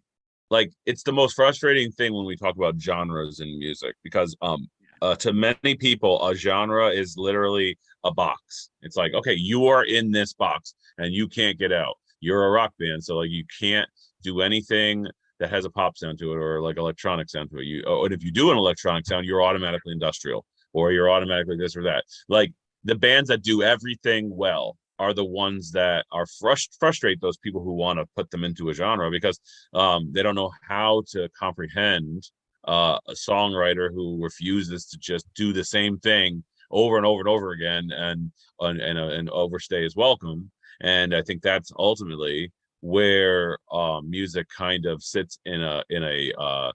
[0.50, 4.68] like it's the most frustrating thing when we talk about genres in music because um
[5.02, 8.70] uh, to many people a genre is literally a box.
[8.82, 11.96] It's like okay, you are in this box and you can't get out.
[12.20, 13.88] You're a rock band, so like you can't
[14.24, 15.08] do anything
[15.40, 17.66] that has a pop sound to it or like electronic sound to it.
[17.66, 21.58] You oh, and if you do an electronic sound, you're automatically industrial or you're automatically
[21.58, 22.04] this or that.
[22.28, 27.38] Like the bands that do everything well are the ones that are frust- frustrate those
[27.38, 29.40] people who want to put them into a genre because
[29.74, 32.30] um, they don't know how to comprehend
[32.68, 37.30] uh, a songwriter who refuses to just do the same thing over and over and
[37.30, 40.52] over again and and and, uh, and overstay is welcome.
[40.82, 46.32] And i think that's ultimately where uh, music kind of sits in a in a
[46.40, 46.72] uh,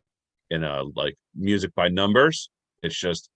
[0.50, 2.50] in a like music by numbers.
[2.82, 3.30] It's just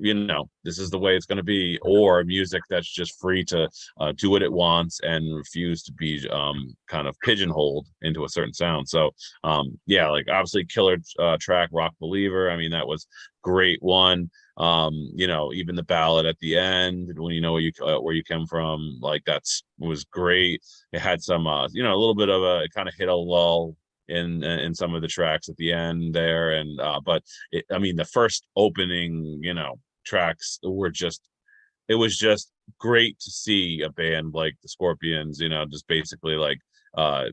[0.00, 3.44] you know this is the way it's going to be or music that's just free
[3.44, 3.68] to
[4.00, 8.28] uh, do what it wants and refuse to be um, kind of pigeonholed into a
[8.28, 8.88] certain sound.
[8.88, 9.10] So
[9.44, 13.06] um, yeah like obviously killer uh, track rock believer i mean that was
[13.42, 14.30] great one.
[14.56, 18.00] Um you know even the ballad at the end when you know where you uh,
[18.00, 20.62] where you come from like that's was great.
[20.92, 23.08] It had some uh you know a little bit of a it kind of hit
[23.08, 23.76] a lull
[24.12, 27.78] in in some of the tracks at the end there and uh but it, i
[27.78, 31.22] mean the first opening you know tracks were just
[31.88, 36.34] it was just great to see a band like the scorpions you know just basically
[36.34, 36.58] like
[36.96, 37.24] uh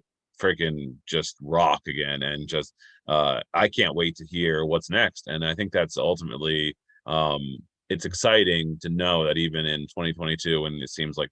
[0.41, 2.73] freaking just rock again and just
[3.07, 5.27] uh i can't wait to hear what's next.
[5.27, 7.41] And i think that's ultimately um
[7.89, 11.29] it's exciting to know that even in 2022 when it seems like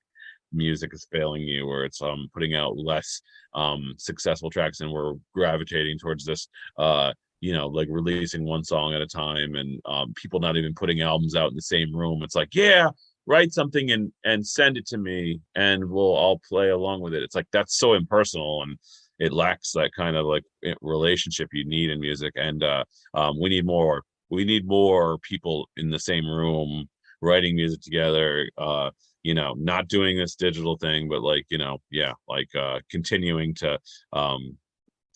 [0.54, 3.22] music is failing you or it's um putting out less
[3.54, 8.94] um successful tracks and we're gravitating towards this uh you know like releasing one song
[8.94, 12.24] at a time and um people not even putting albums out in the same room
[12.24, 12.90] it's like yeah
[13.28, 17.22] write something and and send it to me and we'll all play along with it.
[17.22, 18.80] It's like that's so impersonal and
[19.20, 20.44] it lacks that kind of like
[20.82, 22.84] relationship you need in music and uh
[23.14, 26.88] um we need more we need more people in the same room
[27.22, 28.90] writing music together uh
[29.28, 33.54] you know not doing this digital thing but like you know yeah like uh continuing
[33.62, 33.78] to
[34.14, 34.42] um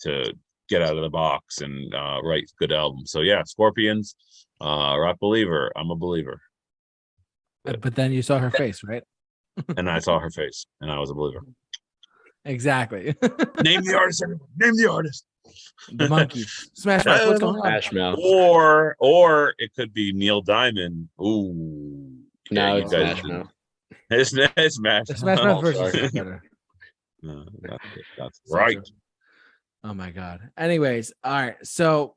[0.04, 0.12] to
[0.68, 4.14] get out of the box and uh write good albums so yeah scorpions
[4.60, 6.38] uh rock believer i'm a believer
[7.64, 9.04] But but then you saw her face, right?
[9.78, 11.42] and i saw her face and i was a believer
[12.44, 13.04] Exactly.
[13.62, 14.48] name the artist everyone.
[14.58, 15.24] name the artist
[15.92, 16.42] the monkey.
[16.74, 17.26] Smash Mouth.
[17.28, 17.62] What's going on?
[17.62, 18.18] Smash Mouth.
[18.20, 22.18] or or it could be neil diamond ooh
[22.50, 23.48] No, you it's Smash Mouth.
[24.10, 26.00] It's, it's smash Smash Mouth sorry.
[26.00, 26.42] is better.
[27.24, 27.78] No, that-
[28.18, 28.78] that's right.
[29.84, 30.40] Oh my god.
[30.58, 31.54] Anyways, all right.
[31.62, 32.16] So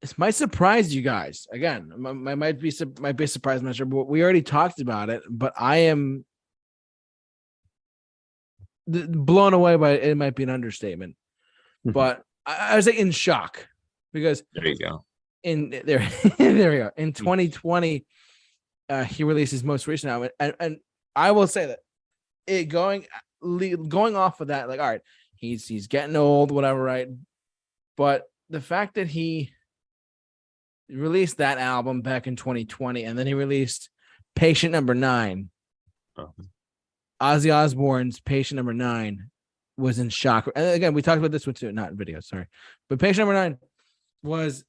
[0.00, 1.46] this might surprise you guys.
[1.52, 5.22] Again, m- might be might be a surprise measure, but we already talked about it.
[5.30, 6.24] But I am
[8.86, 10.02] blown away by it.
[10.10, 11.16] It might be an understatement,
[11.86, 11.92] Mhm.
[11.92, 13.68] but I, I was like in shock
[14.12, 15.04] because there you go
[15.44, 18.04] in there there we go in 2020
[18.88, 20.76] uh he released his most recent album and, and
[21.14, 21.80] i will say that
[22.46, 23.06] it going
[23.88, 25.00] going off of that like all right
[25.36, 27.08] he's he's getting old whatever right
[27.96, 29.52] but the fact that he
[30.88, 33.90] released that album back in 2020 and then he released
[34.34, 35.48] patient number nine
[36.18, 36.30] Oh.
[37.22, 39.30] ozzy osbourne's patient number nine
[39.78, 42.46] was in shock and again we talked about this one too not in video sorry
[42.90, 43.56] but patient number nine
[44.22, 44.62] was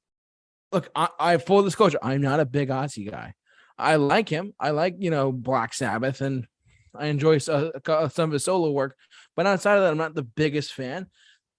[0.73, 3.33] look, I, I full disclosure, I'm not a big Ozzy guy.
[3.77, 4.53] I like him.
[4.59, 6.47] I like you know Black Sabbath, and
[6.95, 8.95] I enjoy uh, co- some of his solo work.
[9.35, 11.07] But outside of that, I'm not the biggest fan.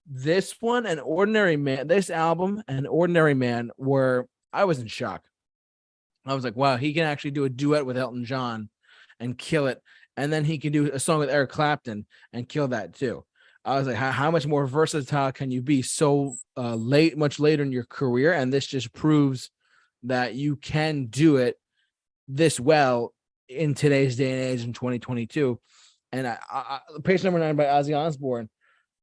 [0.07, 5.23] This one, an ordinary man, this album, an ordinary man, were I was in shock.
[6.25, 8.69] I was like, wow, he can actually do a duet with Elton John
[9.19, 9.81] and kill it,
[10.17, 13.25] and then he can do a song with Eric Clapton and kill that too.
[13.65, 17.39] I was like, how, how much more versatile can you be so uh, late, much
[17.39, 18.31] later in your career?
[18.31, 19.49] And this just proves
[20.03, 21.57] that you can do it
[22.27, 23.13] this well
[23.47, 25.59] in today's day and age in 2022.
[26.11, 28.49] And I, I, page number nine by Ozzy Osbourne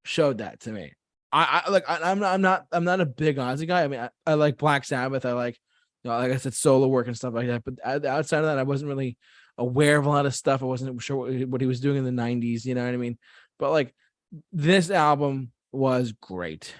[0.05, 0.93] showed that to me.
[1.31, 3.85] I, I like, I, I'm not, I'm not, I'm not a big Ozzy guy.
[3.85, 5.25] I mean, I, I like Black Sabbath.
[5.25, 5.59] I like,
[6.03, 7.63] you know, like I said, solo work and stuff like that.
[7.65, 9.17] But outside of that, I wasn't really
[9.57, 10.63] aware of a lot of stuff.
[10.63, 12.65] I wasn't sure what, what he was doing in the 90s.
[12.65, 13.19] You know what I mean?
[13.59, 13.95] But like,
[14.53, 16.75] this album was great.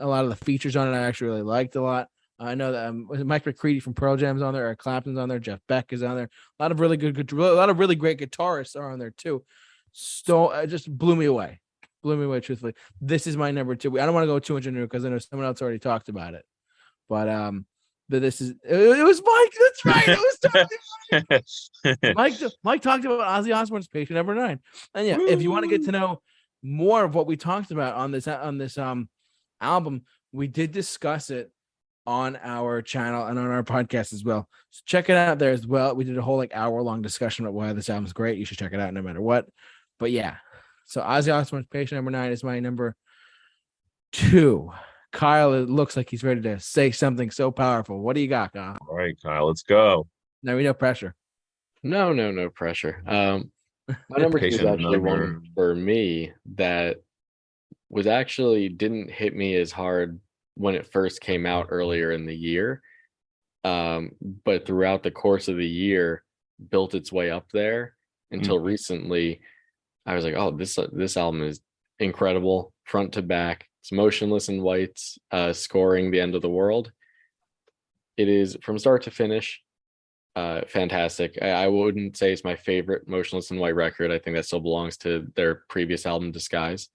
[0.00, 2.08] A lot of the features on it I actually really liked a lot.
[2.42, 5.38] I know that um, Mike McCready from Pearl Jam's on there, Eric Clapton's on there,
[5.38, 6.28] Jeff Beck is on there.
[6.58, 9.10] A lot of really good, good a lot of really great guitarists are on there
[9.10, 9.44] too.
[9.92, 11.60] So it just blew me away,
[12.02, 12.40] blew me away.
[12.40, 13.98] Truthfully, this is my number two.
[14.00, 15.78] I don't want to go too much into it because I know someone else already
[15.78, 16.44] talked about it,
[17.08, 17.66] but um,
[18.08, 19.52] But this is it, it was Mike.
[19.60, 20.08] That's right.
[20.08, 21.40] It
[21.92, 22.34] was Mike.
[22.62, 24.60] Mike talked about Ozzy Osbourne's patient number nine.
[24.94, 26.20] And yeah, if you want to get to know
[26.62, 29.08] more of what we talked about on this on this um
[29.60, 30.02] album,
[30.32, 31.50] we did discuss it
[32.06, 34.48] on our channel and on our podcast as well.
[34.70, 35.94] So check it out there as well.
[35.94, 38.38] We did a whole like hour long discussion about why this album's great.
[38.38, 39.46] You should check it out no matter what.
[39.98, 40.36] But yeah,
[40.84, 42.96] so Ozzy Osbourne's patient number nine is my number
[44.12, 44.70] two.
[45.12, 48.00] Kyle, it looks like he's ready to say something so powerful.
[48.00, 48.78] What do you got, Kyle?
[48.88, 50.06] All right, Kyle, let's go.
[50.42, 51.14] No, we no pressure.
[51.82, 53.02] No, no, no pressure.
[53.06, 53.52] Um,
[53.88, 56.98] my number two is Patient actually one for me that
[57.90, 60.18] was actually didn't hit me as hard
[60.54, 62.82] when it first came out earlier in the year.
[63.64, 64.12] Um,
[64.44, 66.24] but throughout the course of the year,
[66.70, 67.94] built its way up there
[68.30, 69.40] until recently.
[70.04, 71.60] I was like, oh, this this album is
[71.98, 73.68] incredible, front to back.
[73.80, 76.92] It's motionless in whites, uh, scoring the end of the world.
[78.16, 79.62] It is from start to finish
[80.34, 84.36] uh fantastic I, I wouldn't say it's my favorite motionless in white record i think
[84.36, 86.88] that still belongs to their previous album disguise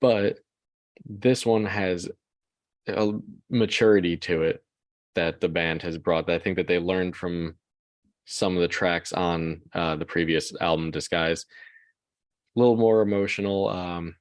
[0.00, 0.40] but
[1.06, 2.08] this one has
[2.88, 3.12] a
[3.50, 4.62] maturity to it
[5.14, 7.54] that the band has brought i think that they learned from
[8.26, 11.46] some of the tracks on uh the previous album disguise
[12.56, 14.14] a little more emotional um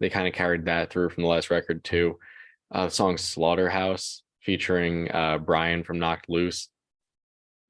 [0.00, 2.18] they kind of carried that through from the last record too
[2.72, 6.68] uh the song slaughterhouse featuring uh brian from knocked loose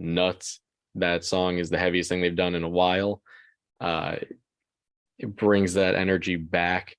[0.01, 0.61] nuts.
[0.95, 3.23] That song is the heaviest thing they've done in a while.
[3.81, 4.17] Uh,
[5.19, 6.97] it brings that energy back.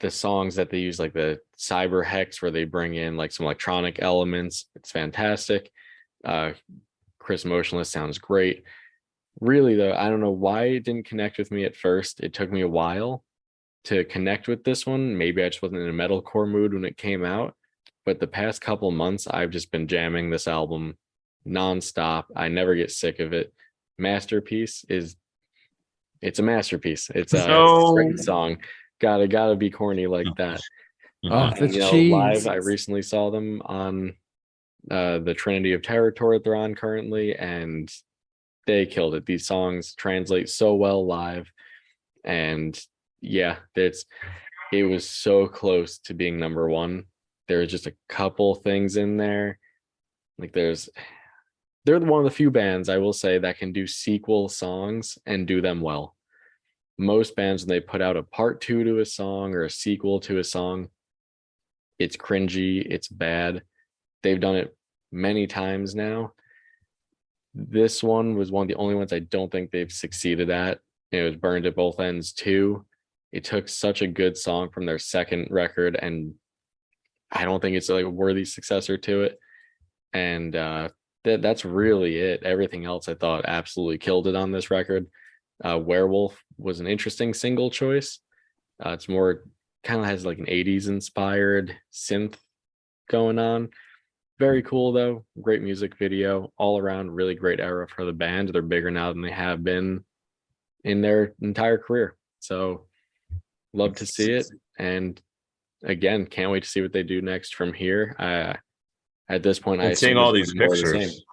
[0.00, 4.02] The songs that they use, like the Cyberhex, where they bring in like some electronic
[4.02, 5.70] elements, it's fantastic.
[6.24, 6.52] Uh,
[7.18, 8.64] Chris Motionless sounds great.
[9.40, 12.20] Really, though, I don't know why it didn't connect with me at first.
[12.20, 13.24] It took me a while
[13.84, 15.16] to connect with this one.
[15.16, 17.54] Maybe I just wasn't in a metalcore mood when it came out.
[18.04, 20.96] But the past couple months, I've just been jamming this album
[21.46, 22.24] nonstop.
[22.34, 23.52] I never get sick of it.
[23.98, 25.16] Masterpiece is
[26.22, 27.10] it's a masterpiece.
[27.14, 28.58] It's a, it's a great song.
[29.00, 30.60] Gotta gotta be corny like that.
[31.24, 34.14] Oh, Uh, the you know, live, I recently saw them on
[34.90, 37.90] uh the Trinity of Terror tour that they're on currently, and
[38.66, 39.26] they killed it.
[39.26, 41.50] These songs translate so well live,
[42.24, 42.78] and
[43.20, 44.04] yeah, it's
[44.72, 47.04] it was so close to being number one.
[47.48, 49.58] There was just a couple things in there,
[50.38, 50.88] like there's
[51.84, 55.46] they're one of the few bands I will say that can do sequel songs and
[55.46, 56.15] do them well.
[56.98, 60.20] Most bands, when they put out a part two to a song or a sequel
[60.20, 60.88] to a song,
[61.98, 63.62] it's cringy, it's bad.
[64.22, 64.76] They've done it
[65.12, 66.32] many times now.
[67.54, 70.80] This one was one of the only ones I don't think they've succeeded at.
[71.12, 72.84] It was burned at both ends too.
[73.32, 76.34] It took such a good song from their second record, and
[77.30, 79.38] I don't think it's like a worthy successor to it.
[80.12, 80.88] And uh
[81.24, 82.42] that that's really it.
[82.44, 85.06] Everything else I thought absolutely killed it on this record.
[85.64, 88.18] Uh, Werewolf was an interesting single choice.
[88.84, 89.44] Uh, it's more
[89.84, 92.34] kind of has like an 80s inspired synth
[93.08, 93.70] going on.
[94.38, 95.24] Very cool though.
[95.40, 96.52] Great music video.
[96.58, 98.50] All around really great era for the band.
[98.50, 100.04] They're bigger now than they have been
[100.84, 102.16] in their entire career.
[102.40, 102.86] So
[103.72, 104.46] love to see it.
[104.78, 105.20] And
[105.82, 108.14] again, can't wait to see what they do next from here.
[108.18, 108.54] Uh,
[109.28, 111.24] at this point, I And seeing all these gonna be more of the pictures,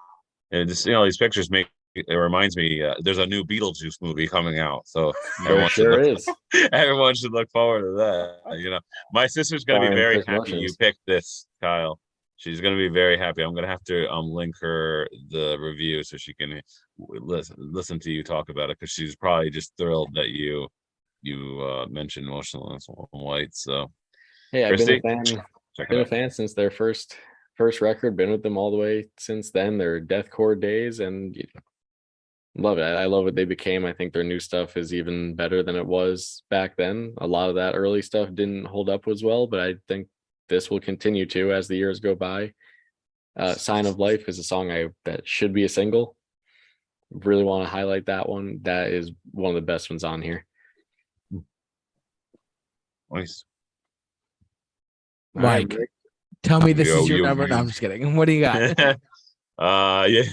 [0.51, 2.81] and just seeing all these pictures make it reminds me.
[2.81, 5.13] Uh, there's a new Beetlejuice movie coming out, so
[5.45, 6.29] everyone should sure look, is.
[6.73, 8.57] everyone should look forward to that.
[8.57, 8.79] You know,
[9.13, 11.99] my sister's gonna be very happy you picked this, Kyle.
[12.37, 13.41] She's gonna be very happy.
[13.41, 16.61] I'm gonna have to um link her the review so she can
[16.97, 20.67] listen listen to you talk about it because she's probably just thrilled that you
[21.21, 23.55] you uh mentioned motionless in white.
[23.55, 23.91] So
[24.51, 25.33] Hey, I've been a Christy?
[25.33, 25.43] fan
[25.89, 27.15] been a fan since their first
[27.55, 31.35] first record been with them all the way since then their deathcore days and
[32.55, 35.35] love it I, I love what they became i think their new stuff is even
[35.35, 39.07] better than it was back then a lot of that early stuff didn't hold up
[39.07, 40.07] as well but i think
[40.49, 42.53] this will continue to as the years go by
[43.39, 46.15] uh sign of life is a song i that should be a single
[47.09, 50.45] really want to highlight that one that is one of the best ones on here
[53.13, 53.45] Nice.
[55.35, 55.77] Mike,
[56.41, 57.47] tell me this Yo, is your yo, number.
[57.47, 57.57] No.
[57.57, 58.15] I'm just kidding.
[58.15, 58.79] What do you got?
[59.59, 60.23] uh yeah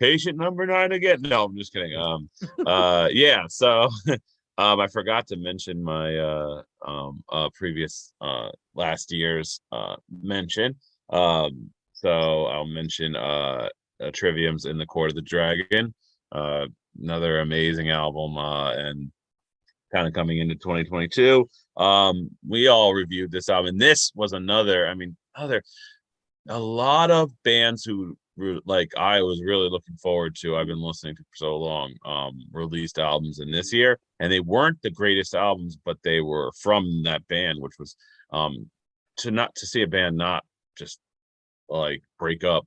[0.00, 1.20] patient number nine again?
[1.22, 1.96] No i'm just kidding.
[1.96, 2.30] Um
[2.66, 3.88] uh yeah so
[4.58, 10.74] um i forgot to mention my uh um uh previous uh last year's uh mention.
[11.10, 13.68] Um so i'll mention uh,
[14.02, 15.94] uh trivium's in the court of the dragon
[16.32, 16.66] uh
[17.00, 19.10] another amazing album uh and
[19.92, 24.86] kind of coming into 2022 um we all reviewed this album and this was another
[24.88, 25.62] i mean other
[26.48, 28.16] a lot of bands who
[28.64, 30.56] like I was really looking forward to.
[30.56, 31.94] I've been listening to for so long.
[32.04, 36.52] Um, released albums in this year, and they weren't the greatest albums, but they were
[36.60, 37.96] from that band, which was
[38.32, 38.70] um
[39.18, 40.44] to not to see a band not
[40.78, 41.00] just
[41.68, 42.66] like break up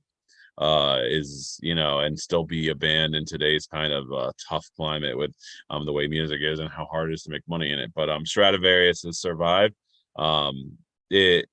[0.58, 4.64] uh is you know and still be a band in today's kind of uh, tough
[4.76, 5.34] climate with
[5.68, 7.90] um the way music is and how hard it is to make money in it
[7.94, 9.74] but um Stratovarius has survived
[10.16, 10.78] um
[11.10, 11.46] it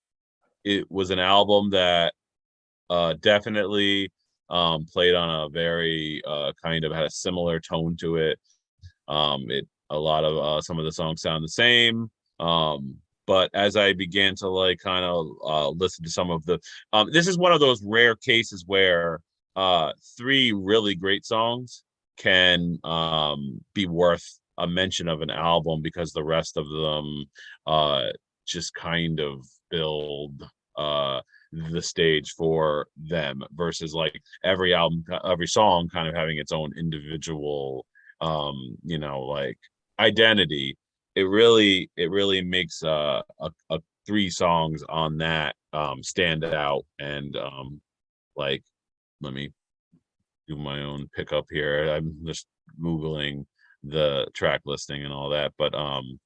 [0.64, 2.14] it was an album that
[2.92, 4.12] uh definitely
[4.50, 8.40] um played on a very uh kind of had a similar tone to it.
[9.08, 12.12] Um it a lot of uh some of the songs sound the same.
[12.40, 16.60] Um but as I began to like kind of uh, listen to some of the,
[16.92, 19.22] um, this is one of those rare cases where
[19.56, 21.84] uh, three really great songs
[22.18, 27.26] can um, be worth a mention of an album because the rest of them
[27.68, 28.08] uh,
[28.46, 30.44] just kind of build
[30.78, 31.22] uh,
[31.52, 36.72] the stage for them versus like every album, every song kind of having its own
[36.78, 37.86] individual,
[38.22, 39.58] um, you know, like
[40.00, 40.78] identity.
[41.16, 46.86] It really it really makes uh a, a three songs on that um stand out
[47.00, 47.82] and um
[48.36, 48.64] like
[49.20, 49.52] let me
[50.48, 51.90] do my own pickup here.
[51.90, 52.48] I'm just
[52.82, 53.46] googling
[53.84, 56.20] the track listing and all that but um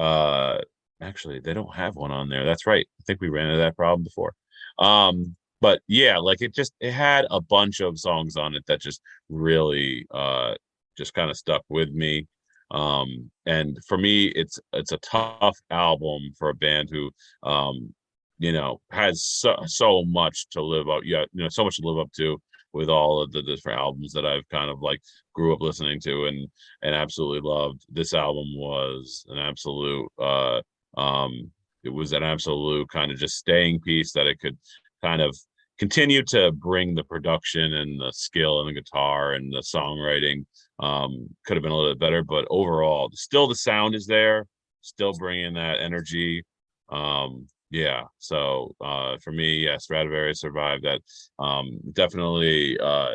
[0.00, 0.58] uh
[1.00, 2.44] actually they don't have one on there.
[2.44, 2.86] That's right.
[3.00, 4.34] I think we ran into that problem before
[4.78, 8.80] um but yeah like it just it had a bunch of songs on it that
[8.80, 10.54] just really uh
[10.96, 12.26] just kind of stuck with me.
[12.70, 17.10] Um and for me it's it's a tough album for a band who
[17.42, 17.94] um
[18.38, 21.88] you know has so, so much to live up yeah you know so much to
[21.88, 22.40] live up to
[22.72, 25.00] with all of the different albums that I've kind of like
[25.34, 26.48] grew up listening to and
[26.82, 27.84] and absolutely loved.
[27.88, 30.60] This album was an absolute uh
[30.96, 31.50] um
[31.84, 34.56] it was an absolute kind of just staying piece that it could
[35.02, 35.36] kind of
[35.78, 40.44] continue to bring the production and the skill and the guitar and the songwriting
[40.80, 44.46] um, could have been a little bit better, but overall, still the sound is there,
[44.80, 46.42] still bringing that energy.
[46.88, 51.00] Um, yeah, so uh, for me, yeah, Stratovarius survived that.
[51.42, 53.14] Um, definitely uh,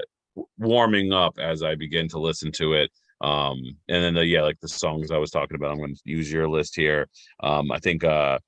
[0.58, 2.92] warming up as I begin to listen to it.
[3.22, 6.02] Um, and then the, yeah, like the songs I was talking about, I'm going to
[6.06, 7.08] use your list here.
[7.42, 8.40] Um, I think uh,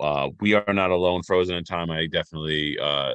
[0.00, 1.90] uh, we are not alone, frozen in time.
[1.90, 3.14] I definitely uh,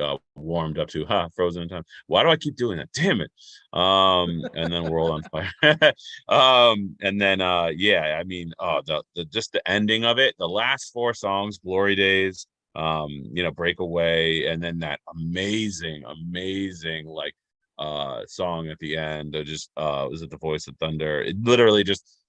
[0.00, 1.84] uh, warmed up to ha frozen in time.
[2.06, 2.92] Why do i keep doing that?
[2.92, 3.30] Damn it.
[3.72, 5.50] Um and then world on fire.
[6.28, 10.34] Um and then uh yeah i mean uh the, the just the ending of it
[10.38, 17.06] the last four songs glory days um you know breakaway and then that amazing amazing
[17.06, 17.34] like
[17.78, 21.22] uh song at the end uh, just uh was it the voice of thunder?
[21.22, 22.23] It literally just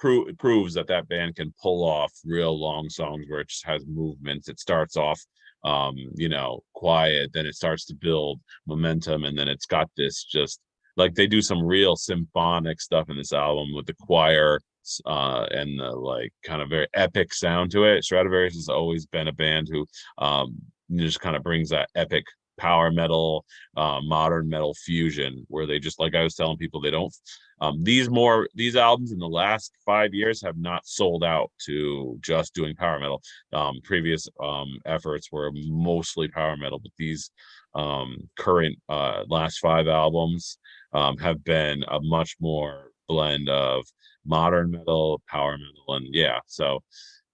[0.00, 3.84] pro- proves that that band can pull off real long songs where it just has
[3.86, 5.20] movements it starts off
[5.64, 10.24] um you know quiet then it starts to build momentum and then it's got this
[10.24, 10.60] just
[10.96, 14.60] like they do some real symphonic stuff in this album with the choir
[15.06, 18.02] uh and the like kind of very epic sound to it.
[18.04, 19.86] Stratovarius has always been a band who
[20.18, 20.56] um
[20.96, 22.24] just kind of brings that epic
[22.60, 23.44] power metal
[23.76, 27.14] uh modern metal fusion where they just like i was telling people they don't
[27.60, 32.18] um, these more these albums in the last five years have not sold out to
[32.20, 33.22] just doing power metal.
[33.52, 37.30] Um, previous um, efforts were mostly power metal, but these
[37.74, 40.58] um, current uh, last five albums
[40.92, 43.84] um, have been a much more blend of
[44.24, 46.38] modern metal, power metal, and yeah.
[46.46, 46.80] So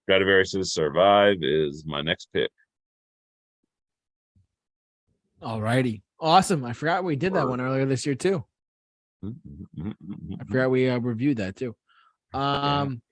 [0.09, 2.51] Stratovarius's Survive is my next pick.
[5.43, 6.03] All righty.
[6.19, 6.65] Awesome.
[6.65, 8.45] I forgot we did that one earlier this year too.
[9.25, 9.91] Mm-hmm,
[10.41, 11.75] I forgot we uh, reviewed that too.
[12.33, 13.03] Um,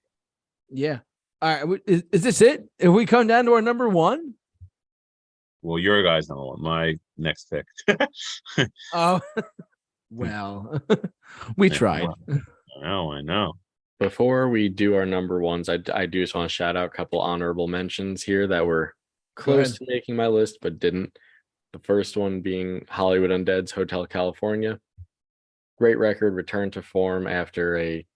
[0.71, 1.01] yeah.
[1.43, 1.81] All right.
[1.87, 2.65] Is, is this it?
[2.79, 4.35] If we come down to our number one?
[5.63, 6.63] Well, your guys number one.
[6.63, 7.67] My next pick.
[8.93, 9.21] Oh,
[10.11, 10.81] well,
[11.57, 12.09] we tried.
[12.29, 12.39] I
[12.83, 13.13] know.
[13.13, 13.55] I know.
[13.99, 16.91] Before we do our number ones, I, I do just want to shout out a
[16.91, 18.95] couple honorable mentions here that were
[19.37, 21.17] close to making my list but didn't.
[21.75, 24.79] The first one being Hollywood Undead's Hotel Kalifornia.
[25.77, 28.07] Great record, return to form after a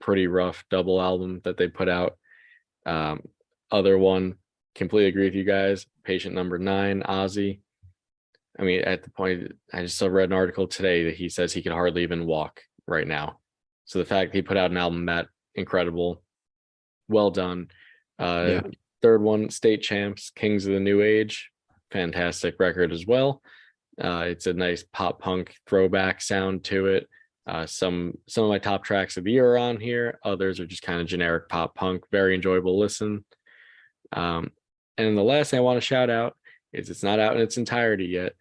[0.00, 2.18] pretty rough double album that they put out.
[2.84, 3.20] Um,
[3.70, 4.38] other one,
[4.74, 5.86] completely agree with you guys.
[6.02, 7.60] Patient number nine, Ozzy.
[8.58, 11.52] I mean, at the point, I just saw read an article today that he says
[11.52, 13.38] he could hardly even walk right now.
[13.84, 16.24] So the fact he put out an album that incredible,
[17.08, 17.68] well done.
[18.18, 18.60] Uh, Yeah.
[19.00, 21.52] Third one, State Champs, Kings of the New Age,
[21.90, 23.42] fantastic record as well.
[24.00, 27.08] Uh, it's a nice pop punk throwback sound to it.
[27.46, 30.18] Uh, some some of my top tracks of the year are on here.
[30.22, 32.04] Others are just kind of generic pop punk.
[32.12, 33.24] Very enjoyable listen.
[34.12, 34.50] Um,
[34.98, 36.36] and the last thing I want to shout out
[36.72, 38.34] is it's not out in its entirety yet,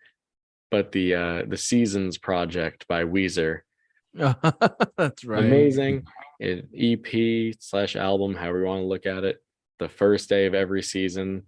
[0.70, 3.60] but the uh the Seasons project by Weezer.
[4.14, 5.44] That's right.
[5.44, 6.06] Amazing.
[6.40, 9.38] It EP slash album, however you want to look at it.
[9.80, 11.44] The first day of every season,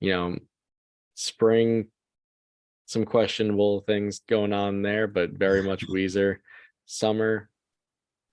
[0.00, 0.38] you know,
[1.14, 1.86] spring,
[2.86, 6.36] some questionable things going on there, but very much Weezer.
[6.86, 7.48] Summer,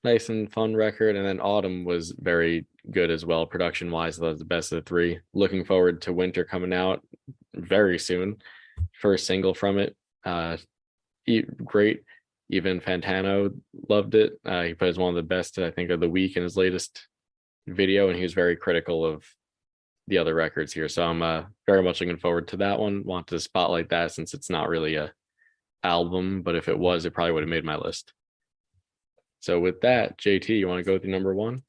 [0.03, 1.15] nice and fun record.
[1.15, 4.17] And then autumn was very good as well, production wise.
[4.17, 5.19] That was the best of the three.
[5.33, 7.01] Looking forward to winter coming out
[7.55, 8.37] very soon.
[8.93, 9.95] First single from it.
[10.25, 10.57] Uh
[11.63, 12.03] great.
[12.49, 13.57] Even Fantano
[13.87, 14.33] loved it.
[14.45, 16.57] Uh, he put as one of the best, I think, of the week in his
[16.57, 17.07] latest
[17.67, 19.23] video, and he was very critical of
[20.07, 20.89] the other records here.
[20.89, 23.03] So I'm uh, very much looking forward to that one.
[23.05, 25.11] Want to spotlight that since it's not really a
[25.83, 28.13] album, but if it was, it probably would have made my list.
[29.39, 31.63] So with that, JT, you want to go through number one?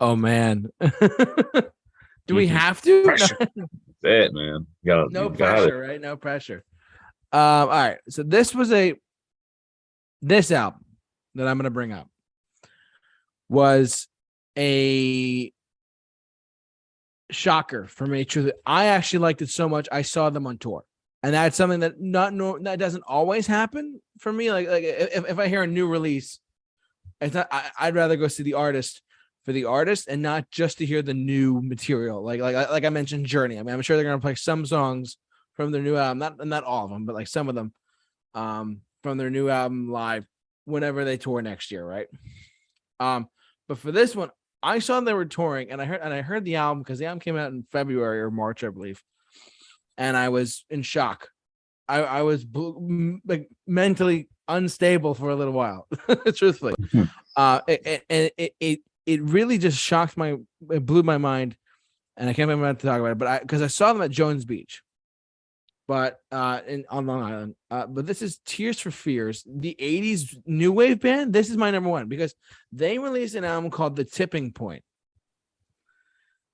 [0.00, 0.68] Oh man.
[0.80, 2.50] Do we Mhm.
[2.50, 3.02] have to?
[3.04, 3.36] Pressure.
[3.38, 3.68] That's
[4.02, 4.66] it, man.
[4.82, 5.62] You gotta, no you got it.
[5.62, 6.00] pressure, right?
[6.00, 6.64] No pressure.
[7.32, 7.98] Um, all right.
[8.08, 8.94] So this was a
[10.20, 10.84] this album
[11.36, 12.08] that I'm gonna bring up
[13.48, 14.08] was
[14.58, 15.52] a
[17.34, 18.24] shocker for me.
[18.24, 19.88] Truly, I actually liked it so much.
[19.92, 20.84] I saw them on tour,
[21.22, 24.50] and that's something that not no that doesn't always happen for me.
[24.50, 26.38] Like like if, if I hear a new release,
[27.20, 27.48] it's not.
[27.50, 29.02] I, I'd rather go see the artist
[29.44, 32.24] for the artist and not just to hear the new material.
[32.24, 33.58] Like like like I mentioned, Journey.
[33.58, 35.16] I mean, I'm sure they're gonna play some songs
[35.54, 37.72] from their new album, not not all of them, but like some of them,
[38.34, 40.26] um, from their new album live
[40.64, 42.08] whenever they tour next year, right?
[43.00, 43.28] Um,
[43.68, 44.30] but for this one,
[44.64, 47.06] I saw they were touring, and I heard and I heard the album because the
[47.06, 49.02] album came out in February or March, I believe,
[49.98, 51.28] and I was in shock.
[51.88, 52.46] I I was
[53.26, 55.86] like mentally unstable for a little while,
[56.36, 56.74] truthfully.
[56.80, 57.10] Mhm.
[57.36, 60.36] Uh, and it, it it it really just shocked my
[60.70, 61.56] it blew my mind,
[62.16, 64.02] and I can't remember how to talk about it, but I because I saw them
[64.02, 64.82] at Jones Beach,
[65.86, 67.54] but uh in on Long Island.
[67.70, 71.32] Uh, but this is Tears for Fears, the '80s new wave band.
[71.32, 72.34] This is my number one because
[72.72, 74.82] they released an album called The Tipping Point.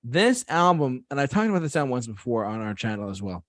[0.03, 3.45] This album, and I talked about this album once before on our channel as well,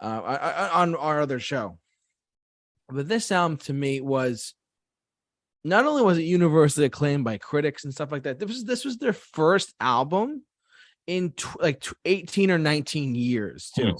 [0.00, 1.78] uh, I, I, on our other show.
[2.88, 4.54] But this album to me was
[5.64, 8.38] not only was it universally acclaimed by critics and stuff like that.
[8.38, 10.42] This was this was their first album
[11.06, 13.96] in tw- like tw- 18 or 19 years too.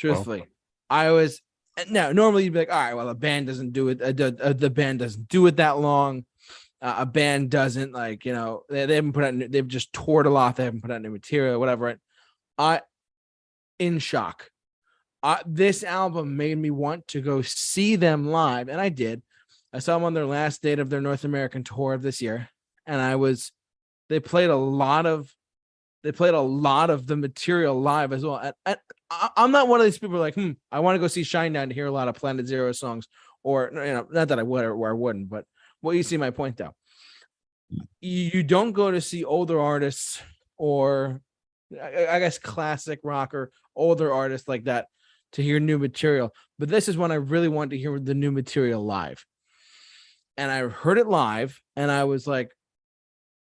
[0.00, 0.46] Truthfully,
[0.88, 1.42] I was
[1.90, 2.12] no.
[2.12, 4.00] normally you'd be like, all right, well, a band doesn't do it.
[4.00, 6.24] Uh, the, uh, the band doesn't do it that long.
[6.80, 9.92] Uh, a band doesn't like you know they, they haven't put out new- they've just
[9.92, 10.56] toured a lot.
[10.56, 11.88] They haven't put out new material, whatever.
[11.88, 12.00] And
[12.56, 12.80] I
[13.78, 14.50] in shock.
[15.22, 19.22] Uh, this album made me want to go see them live, and I did.
[19.70, 22.48] I saw them on their last date of their North American tour of this year,
[22.86, 23.52] and I was.
[24.08, 25.32] They played a lot of,
[26.02, 28.52] they played a lot of the material live as well.
[28.66, 28.76] And
[29.10, 31.68] I, I'm not one of these people like, hmm, I want to go see Shinedown
[31.68, 33.08] to hear a lot of Planet Zero songs,
[33.42, 35.44] or you know, not that I would or, I wouldn't, but
[35.82, 36.74] well, you see my point though.
[38.00, 40.20] You, don't go to see older artists
[40.56, 41.20] or,
[41.80, 44.86] I, guess, classic rock or older artists like that
[45.32, 46.34] to hear new material.
[46.58, 49.24] But this is when I really wanted to hear the new material live.
[50.36, 52.50] And I heard it live, and I was like,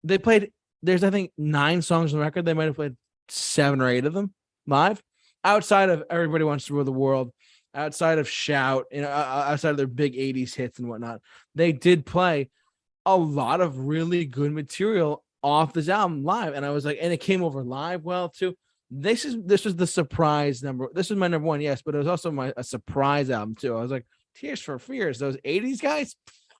[0.04, 0.52] they played.
[0.82, 2.44] There's I think nine songs on the record.
[2.44, 2.96] They might have played
[3.28, 4.34] seven or eight of them
[4.66, 5.02] live,
[5.48, 7.32] outside of Everybody Wants to Rule the World,
[7.74, 11.20] outside of Shout, you know, outside of their big '80s hits and whatnot.
[11.54, 12.50] They did play
[13.06, 17.12] a lot of really good material off this album live, and I was like, and
[17.12, 18.54] it came over live well too
[18.90, 20.88] this is this was the surprise number.
[20.94, 23.76] This was my number one, yes, but it was also my a surprise album too.
[23.76, 26.16] I was like, Tears for Fears, those '80s guys,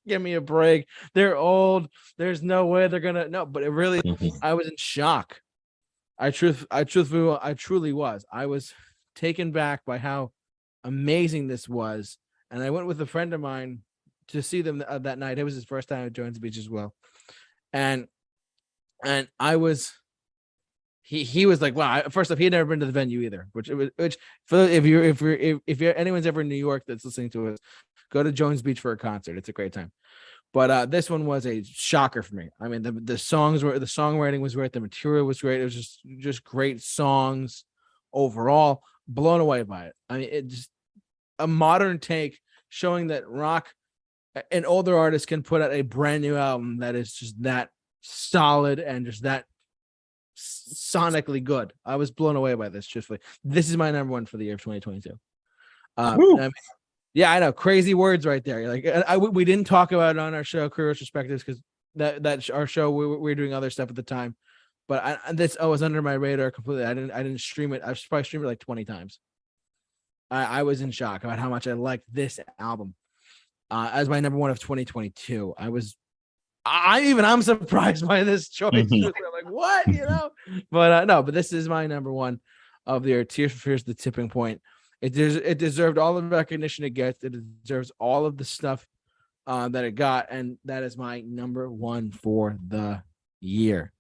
[0.06, 0.86] give me a break.
[1.14, 1.88] They're old.
[2.18, 3.46] There's no way they're gonna no.
[3.46, 4.38] But it really, Mhm.
[4.42, 5.40] I was in shock.
[6.18, 8.24] I truth, I truthfully, I truly was.
[8.32, 8.74] I was
[9.14, 10.32] taken back by how
[10.84, 12.18] amazing this was,
[12.50, 13.82] and I went with a friend of mine
[14.28, 15.38] to see them uh, that night.
[15.38, 16.94] It was his first time at Jones Beach as well,
[17.72, 18.08] and
[19.04, 19.92] and I was
[21.08, 22.02] he he was like, wow.
[22.10, 24.84] First off, he had never been to the venue either, which was which for if
[24.84, 27.58] you're if you're if, if you're anyone's ever in New York that's listening to us,
[28.12, 29.38] go to Jones Beach for a concert.
[29.38, 29.90] It's a great time.
[30.52, 32.48] But uh this one was a shocker for me.
[32.60, 35.60] I mean, the the songs were the songwriting was great, the material was great.
[35.60, 37.64] It was just just great songs
[38.12, 38.82] overall.
[39.06, 39.94] Blown away by it.
[40.08, 40.70] I mean, it just
[41.38, 43.68] a modern take showing that rock
[44.50, 47.70] an older artist can put out a brand new album that is just that
[48.00, 49.44] solid and just that
[50.36, 51.72] sonically good.
[51.84, 52.86] I was blown away by this.
[52.86, 55.10] Truthfully, this is my number one for the year of 2022.
[55.96, 56.32] Uh, Woo.
[56.32, 56.52] and I mean,
[57.18, 58.68] yeah, I know crazy words right there.
[58.68, 61.60] Like I, I- we didn't talk about it on our show, Career Perspectives, because
[61.96, 64.36] that that our show we, were- we were doing other stuff at the time.
[64.88, 66.84] but I, this oh was under my radar completely.
[66.84, 67.82] I didn't I didn't stream it.
[67.82, 69.18] I probably streamed it like 20 times.
[70.30, 72.94] I, I was in shock about how much I liked this album
[73.70, 75.54] uh, as my number one of 2022.
[75.58, 75.96] I was,
[76.64, 78.72] I even I'm surprised by this choice.
[78.74, 79.06] Mhm.
[79.26, 80.30] I'm like, what, you know?
[80.70, 82.40] But uh, no, but this is my number one
[82.86, 83.24] of the year.
[83.24, 84.60] Tears for Fears, the tipping point.
[85.00, 87.22] It des- it deserved all the recognition it gets.
[87.22, 88.86] It deserves all of the stuff
[89.46, 93.02] uh, that it got, and that is my number one for the
[93.40, 93.92] year.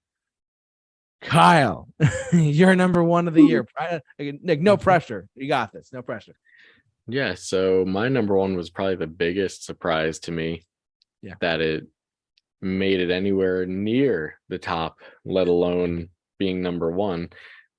[1.20, 1.88] Kyle,
[2.32, 3.66] you're number one of the year.
[4.18, 5.28] Nick, no pressure.
[5.34, 5.92] You got this.
[5.92, 6.36] No pressure.
[7.08, 10.64] Yeah, so my number one was probably the biggest surprise to me.
[11.22, 11.34] Yeah.
[11.40, 11.86] That it
[12.60, 17.30] made it anywhere near the top, let alone being number one.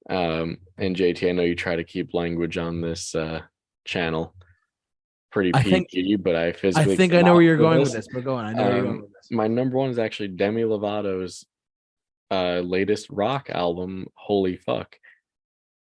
[0.10, 3.42] Um, and JT, I know you try to keep language on this uh
[3.86, 4.34] channel
[5.32, 6.68] pretty I think- PG, but I physically.
[6.82, 7.90] I physically think I know where you're for going this.
[7.90, 8.46] with this, but go on.
[8.46, 9.28] I know where you're going Um, with this.
[9.32, 11.46] My number one is actually Demi Lovato's
[12.32, 14.96] uh latest rock album, Holy Fuck.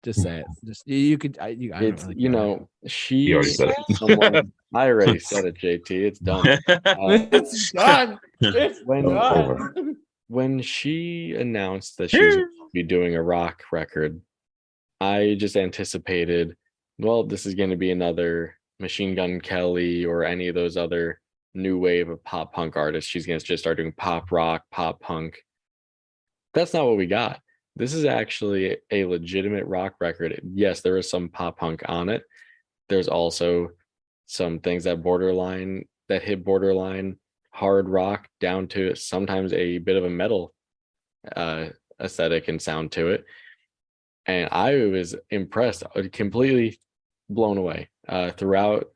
[0.03, 0.45] Just say it.
[0.65, 1.37] Just you, you could.
[1.39, 2.39] I, you, I don't It's really you care.
[2.39, 3.95] know, she already said it.
[3.97, 5.89] someone- I already said it, JT.
[5.91, 6.45] It's done.
[6.67, 6.83] Uh,
[7.31, 8.19] it's done.
[8.41, 9.95] It's when done.
[10.27, 14.21] When she announced that she was going to be doing a rock record,
[14.99, 16.55] I just anticipated,
[16.99, 21.21] well, this is going to be another Machine Gun Kelly or any of those other
[21.53, 23.09] new wave of pop punk artists.
[23.09, 25.37] She's going to just start doing pop rock, pop punk.
[26.53, 27.39] That's not what we got.
[27.75, 30.41] This is actually a legitimate rock record.
[30.53, 32.23] Yes, there is some pop punk on it.
[32.89, 33.69] There's also
[34.25, 37.17] some things that borderline that hit borderline
[37.57, 40.53] hard rock down to sometimes a bit of a metal
[41.35, 41.65] uh
[41.99, 43.25] aesthetic and sound to it.
[44.27, 46.77] And i was impressed uh, completely
[47.29, 48.89] blown away uh throughout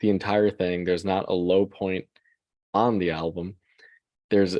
[0.00, 0.84] the entire thing.
[0.84, 2.04] There's not a low point
[2.74, 3.56] on the album.
[4.28, 4.58] There's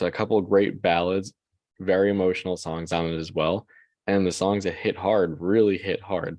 [0.00, 1.32] a couple great ballads
[1.78, 3.66] very emotional songs on it as well
[4.06, 6.38] and the songs that hit hard really hit hard.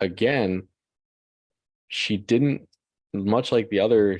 [0.00, 0.68] Again
[1.88, 2.66] she didn't
[3.12, 4.18] much like the other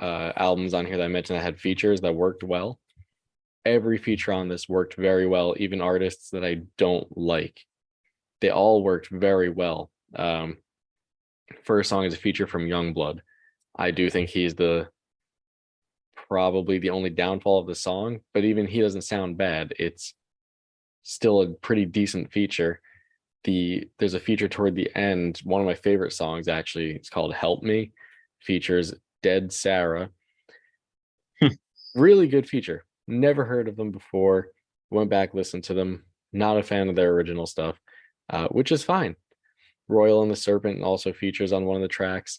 [0.00, 2.78] uh, albums on here that I mentioned that had features that worked well.
[3.64, 7.60] Every feature on this worked very well, even artists that I don't like.
[8.40, 9.90] They all worked very well.
[10.14, 10.58] Um,
[11.64, 13.20] first song is a feature from Yungblud.
[13.76, 14.88] I do think he's the
[16.28, 19.72] probably the only downfall of the song, but even he doesn't sound bad.
[19.78, 20.14] It's
[21.02, 22.80] still a pretty decent feature.
[23.44, 26.92] The there's a feature toward the end, one of my favorite songs actually.
[26.92, 27.92] It's called Help Me,
[28.40, 28.94] features
[29.24, 30.10] Dead Sara.
[31.94, 32.84] really good feature.
[33.08, 34.48] Never heard of them before.
[34.90, 36.04] Went back, listened to them.
[36.34, 37.80] Not a fan of their original stuff,
[38.28, 39.16] uh, which is fine.
[39.88, 42.38] Royal and the Serpent also features on one of the tracks.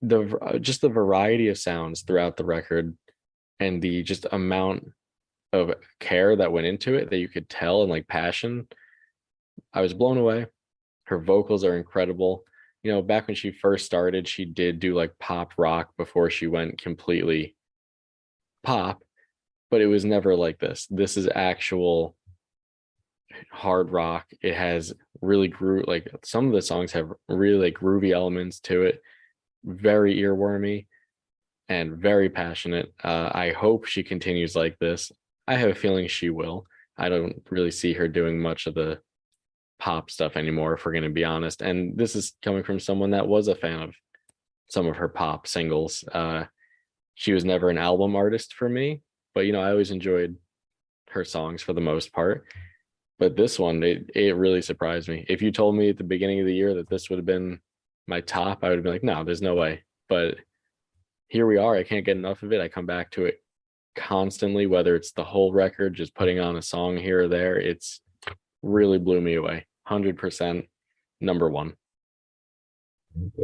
[0.00, 2.96] The uh, just the variety of sounds throughout the record,
[3.60, 4.88] and the just amount
[5.52, 8.66] of care that went into it that you could tell and like passion.
[9.74, 10.46] I was blown away.
[11.04, 12.44] Her vocals are incredible
[12.82, 16.46] you know, back when she first started, she did do like pop rock before she
[16.46, 17.56] went completely
[18.62, 19.02] pop,
[19.70, 20.86] but it was never like this.
[20.90, 22.16] This is actual
[23.50, 24.26] hard rock.
[24.42, 28.82] It has really groove like some of the songs have really like groovy elements to
[28.82, 29.00] it,
[29.64, 30.86] very earwormy
[31.68, 32.92] and very passionate.
[33.02, 35.12] Uh, I hope she continues like this.
[35.46, 36.66] I have a feeling she will.
[36.98, 39.00] I don't really see her doing much of the
[39.82, 43.10] pop stuff anymore if we're going to be honest and this is coming from someone
[43.10, 43.92] that was a fan of
[44.68, 46.44] some of her pop singles uh
[47.14, 49.02] she was never an album artist for me
[49.34, 50.36] but you know i always enjoyed
[51.10, 52.44] her songs for the most part
[53.18, 55.24] but this one it, it really surprised me.
[55.28, 57.58] If you told me at the beginning of the year that this would have been
[58.06, 60.36] my top i would have been like no there's no way but
[61.26, 63.42] here we are i can't get enough of it i come back to it
[63.96, 68.00] constantly whether it's the whole record just putting on a song here or there it's
[68.62, 69.66] really blew me away
[70.00, 70.66] 100%
[71.20, 71.74] number one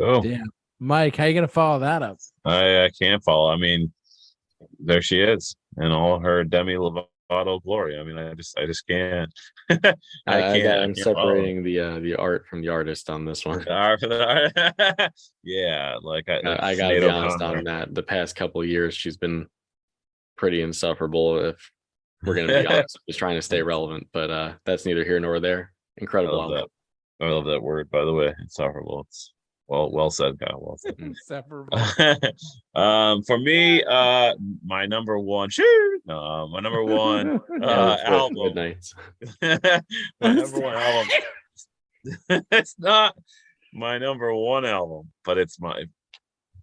[0.01, 0.51] Oh, Damn.
[0.81, 2.17] Mike, how you gonna follow that up?
[2.45, 3.51] I, I can't follow.
[3.51, 3.93] I mean,
[4.79, 7.99] there she is in all her Demi Lovato glory.
[7.99, 9.31] I mean, I just, I just can't.
[9.71, 9.77] I
[10.27, 10.63] I, I can't.
[10.65, 11.17] got, I i'm can't follow.
[11.35, 15.11] separating the uh the art from the artist on this one Uh, for the-
[15.45, 17.59] yeah, like I, Uh, like i gotta Sinead be honest O'Connor.
[17.59, 19.47] on that the past couple of years she's been
[20.37, 21.71] pretty insufferable if
[22.25, 25.41] we're gonna be honest just trying to stay relevant but uh that's neither here nor
[25.41, 27.25] there I incredible love that.
[27.25, 28.33] I love that word, by the way.
[28.41, 29.07] Insufferable.
[29.09, 29.33] It's
[29.69, 30.59] well, well said, Kyle.
[30.61, 31.15] Well said.
[31.27, 31.69] Separate.
[32.75, 34.35] um, for me, uh,
[34.65, 38.55] my number one, shoo, no, my number one uh, let's go for
[39.43, 39.79] album.
[40.21, 41.09] My number one album.
[42.51, 43.15] it's not
[43.75, 45.85] my number one album, but it's my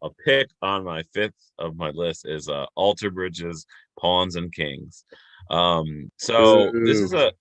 [0.02, 3.66] a pick on my fifth of my list is uh Alter Bridge's,
[4.00, 5.06] Pawns and Kings.
[5.52, 7.32] Um, so this is a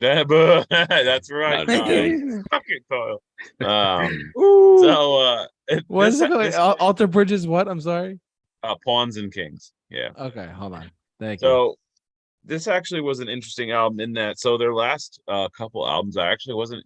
[0.00, 1.66] that's right.
[1.66, 2.42] Not Kyle.
[2.50, 3.22] Fucking Kyle.
[3.60, 5.46] Um, so uh,
[5.88, 6.44] what this- it called?
[6.44, 7.46] this- Alter Bridges?
[7.46, 7.68] What?
[7.68, 8.20] I'm sorry.
[8.62, 9.72] uh, pawns and kings.
[9.90, 10.10] Yeah.
[10.18, 10.90] Okay, hold on.
[11.18, 11.46] Thank you.
[11.48, 11.74] So
[12.44, 16.28] this actually was an interesting album in that so their last uh, couple albums I
[16.30, 16.84] actually wasn't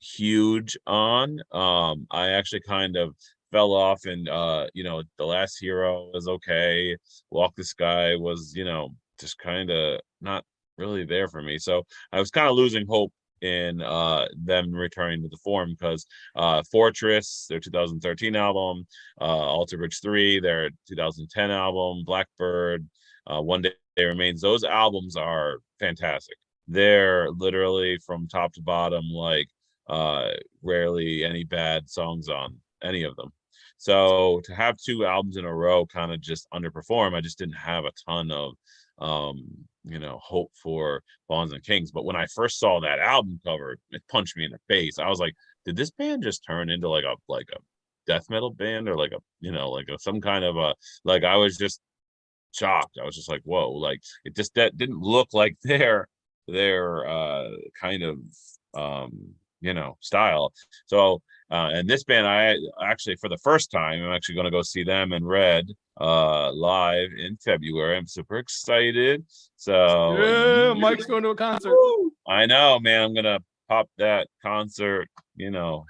[0.00, 1.38] huge on.
[1.52, 3.14] Um I actually kind of
[3.52, 6.96] fell off and uh you know the last hero was okay.
[7.30, 10.44] Walk the Sky was, you know, just kind of not
[10.80, 11.58] really there for me.
[11.58, 13.12] So I was kind of losing hope
[13.42, 16.06] in uh them returning to the form because
[16.36, 18.86] uh Fortress, their 2013 album,
[19.20, 22.88] uh Alter Bridge 3, their 2010 album, Blackbird,
[23.26, 26.36] uh One Day Remains, those albums are fantastic.
[26.68, 29.48] They're literally from top to bottom, like
[29.88, 30.30] uh
[30.62, 33.32] rarely any bad songs on any of them.
[33.78, 37.54] So to have two albums in a row kind of just underperform, I just didn't
[37.56, 38.52] have a ton of
[39.00, 39.42] um
[39.84, 41.90] you know hope for Pawns and Kings.
[41.90, 44.98] But when I first saw that album cover, it punched me in the face.
[44.98, 45.34] I was like,
[45.64, 47.58] did this band just turn into like a like a
[48.06, 50.74] death metal band or like a you know like a, some kind of a
[51.04, 51.80] like I was just
[52.52, 52.98] shocked.
[53.00, 56.08] I was just like, whoa, like it just that didn't look like their
[56.48, 58.18] their uh kind of
[58.74, 60.52] um you know style.
[60.86, 64.62] So uh and this band I actually for the first time I'm actually gonna go
[64.62, 65.66] see them in red
[66.00, 67.96] uh live in February.
[67.96, 69.24] I'm super excited.
[69.56, 71.76] So yeah, Mike's going to a concert.
[72.26, 73.02] I know, man.
[73.02, 75.84] I'm gonna pop that concert, you know.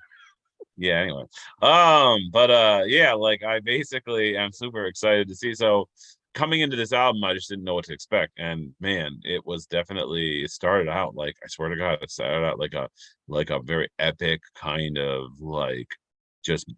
[0.76, 1.24] Yeah, anyway.
[1.60, 5.54] Um, but uh yeah, like I basically am super excited to see.
[5.54, 5.88] So
[6.34, 8.32] coming into this album, I just didn't know what to expect.
[8.38, 12.46] And man, it was definitely it started out like I swear to God, it started
[12.46, 12.88] out like a
[13.28, 15.88] like a very epic kind of like
[16.44, 16.72] just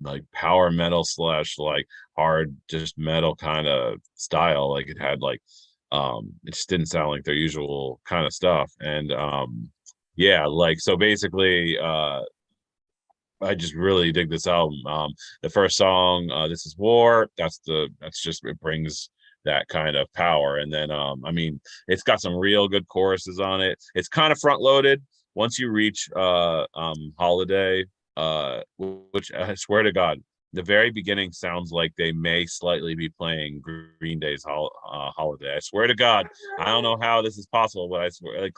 [0.00, 1.86] like power metal slash like
[2.16, 4.70] hard just metal kind of style.
[4.70, 5.40] Like it had like
[5.92, 8.72] um it just didn't sound like their usual kind of stuff.
[8.80, 9.70] And um
[10.16, 12.22] yeah, like so basically uh
[13.40, 14.84] I just really dig this album.
[14.86, 19.10] Um the first song, uh This is War, that's the that's just it brings
[19.44, 20.58] that kind of power.
[20.58, 23.78] And then um I mean it's got some real good choruses on it.
[23.94, 25.02] It's kind of front loaded.
[25.34, 27.84] Once you reach uh um holiday,
[28.16, 30.22] uh which I swear to God,
[30.52, 35.56] the very beginning sounds like they may slightly be playing Green Day's hol- uh, holiday.
[35.56, 36.26] I swear to God,
[36.58, 38.54] I don't know how this is possible, but I swear, like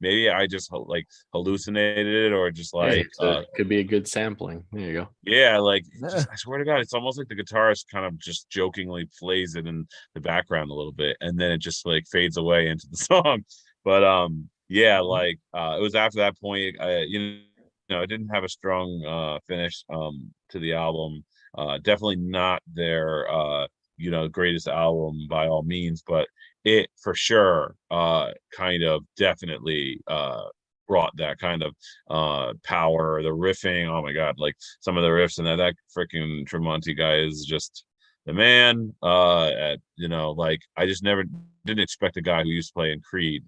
[0.00, 4.08] maybe I just like hallucinated it or just like so uh, could be a good
[4.08, 4.64] sampling.
[4.72, 5.08] There you go.
[5.24, 8.18] yeah, like it just, I swear to God, it's almost like the guitarist kind of
[8.18, 12.04] just jokingly plays it in the background a little bit, and then it just like
[12.10, 13.44] fades away into the song.
[13.84, 17.40] But um, yeah, like uh, it was after that point, I, you
[17.88, 21.24] know, I didn't have a strong uh finish um to the album.
[21.56, 26.26] Uh, definitely not their uh you know greatest album by all means, but
[26.64, 30.42] it for sure uh kind of definitely uh
[30.86, 31.74] brought that kind of
[32.10, 35.74] uh power the riffing oh my god like some of the riffs and that that
[35.96, 37.84] freaking tremonti guy is just
[38.26, 41.24] the man uh at, you know like i just never
[41.64, 43.42] didn't expect a guy who used to play in creed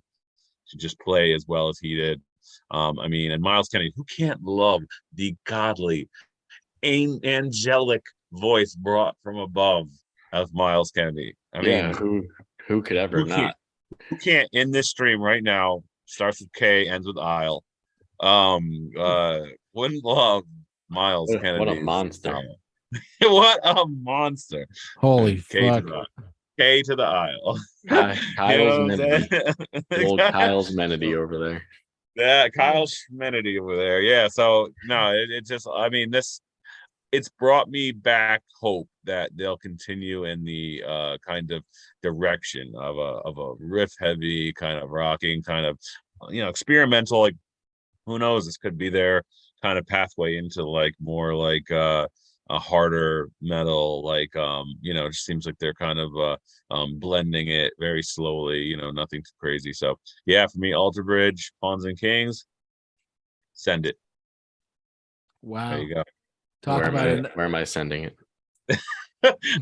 [0.68, 2.20] to just play as well as he did.
[2.70, 4.82] Um i mean and myles kennedy who can't love
[5.14, 6.08] the godly
[6.84, 8.02] angelic
[8.32, 9.88] voice brought from above
[10.32, 11.34] of myles kennedy?
[11.52, 12.26] I mean yeah, who
[12.68, 13.56] who could ever who can't- not?
[14.08, 17.62] who can't in this stream right now starts with K, ends with Isle.
[18.20, 19.40] Um, uh,
[19.74, 20.44] wouldn't love
[20.88, 21.64] Myles What a- Kennedy.
[21.64, 22.38] what a monster.
[23.20, 24.66] what a monster!
[24.98, 25.86] Holy K fuck.
[25.86, 26.06] to the
[26.58, 27.58] K to the Isle.
[27.88, 29.28] Ky- You Kyle's know what I'm Menedy.
[29.28, 29.84] saying?
[29.90, 31.62] The old Kyle's Menedy over there.
[32.14, 34.02] Yeah, Kyle Schmenedy over there.
[34.02, 34.28] Yeah.
[34.28, 36.42] So no, it, it just I mean this
[37.10, 41.62] it's brought me back hope that they'll continue in the uh kind of
[42.02, 45.78] direction of a of a riff heavy kind of rocking kind of
[46.30, 47.36] you know experimental like
[48.06, 49.22] who knows this could be their
[49.62, 52.06] kind of pathway into like more like uh
[52.50, 56.36] a harder metal like um you know it just seems like they're kind of uh
[56.70, 59.96] um blending it very slowly you know nothing too crazy so
[60.26, 62.46] yeah for me alter bridge pawns and kings
[63.54, 63.96] send it
[65.42, 65.70] Wow.
[65.70, 66.02] there you go
[66.62, 67.36] Talk where, am about I, it.
[67.36, 68.16] where am I sending it?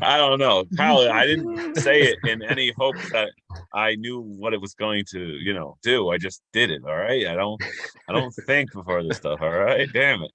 [0.01, 3.29] I don't know kyle i didn't say it in any hope that
[3.73, 6.95] i knew what it was going to you know do i just did it all
[6.95, 7.61] right i don't
[8.09, 10.31] i don't think before this stuff all right damn it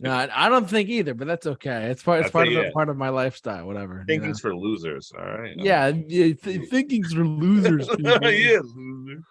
[0.00, 1.84] No, I don't think either, but that's okay.
[1.84, 2.20] It's part.
[2.20, 2.70] It's part of yeah.
[2.72, 3.66] part of my lifestyle.
[3.66, 4.00] Whatever.
[4.00, 5.54] you thinking's for losers all right?
[5.56, 7.88] Yeah, yeah th- thinking's for losers.
[7.98, 8.18] yeah
[8.62, 9.22] loser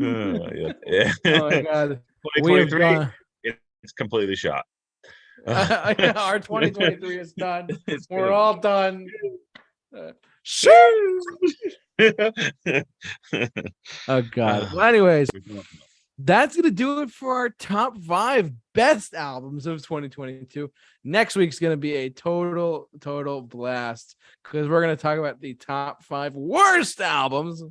[0.00, 1.12] Uh, yeah, yeah.
[1.26, 2.00] Oh my god.
[2.42, 3.12] We have 2023 gone.
[3.82, 4.64] it's completely shot
[5.46, 7.68] Our 2023 is done.
[7.86, 8.32] It's We're good.
[8.32, 9.06] all done.
[9.96, 10.12] Uh,
[14.08, 14.72] Oh God.
[14.72, 15.28] Well, anyways,
[16.18, 20.70] that's gonna do it for our top five best albums of 2022.
[21.04, 26.04] Next week's gonna be a total, total blast because we're gonna talk about the top
[26.04, 27.62] five worst albums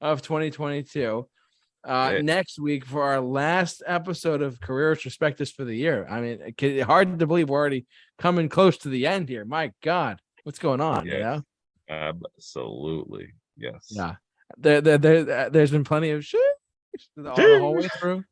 [0.00, 1.28] of 2022.
[1.84, 2.24] Uh, Right.
[2.24, 6.04] next week for our last episode of Career Retrospectives for the year.
[6.10, 7.86] I mean, it hard to believe we're already
[8.18, 9.44] coming close to the end here.
[9.44, 11.06] My God, what's going on?
[11.06, 11.42] You know?
[11.88, 13.34] Absolutely.
[13.56, 13.86] Yes.
[13.90, 14.16] Yeah.
[14.58, 16.40] There, there, there, there's been plenty of shit
[17.18, 18.24] all the whole way through.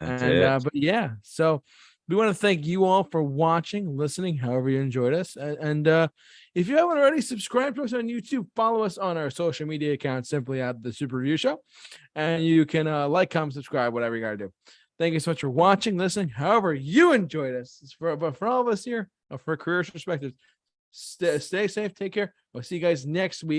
[0.00, 1.62] That's and uh, but yeah, so
[2.08, 5.36] we want to thank you all for watching, listening, however you enjoyed us.
[5.36, 6.08] And, and uh,
[6.58, 9.92] if you haven't already, subscribe to us on YouTube, follow us on our social media
[9.92, 11.60] accounts simply at the Super Review Show,
[12.16, 14.52] and you can uh, like, comment, subscribe, whatever you gotta do.
[14.98, 17.80] Thank you so much for watching, listening, however you enjoyed us.
[17.96, 20.34] For but for all of us here, uh, for career perspectives,
[20.90, 22.34] stay safe, take care.
[22.52, 23.46] We'll see you guys next week.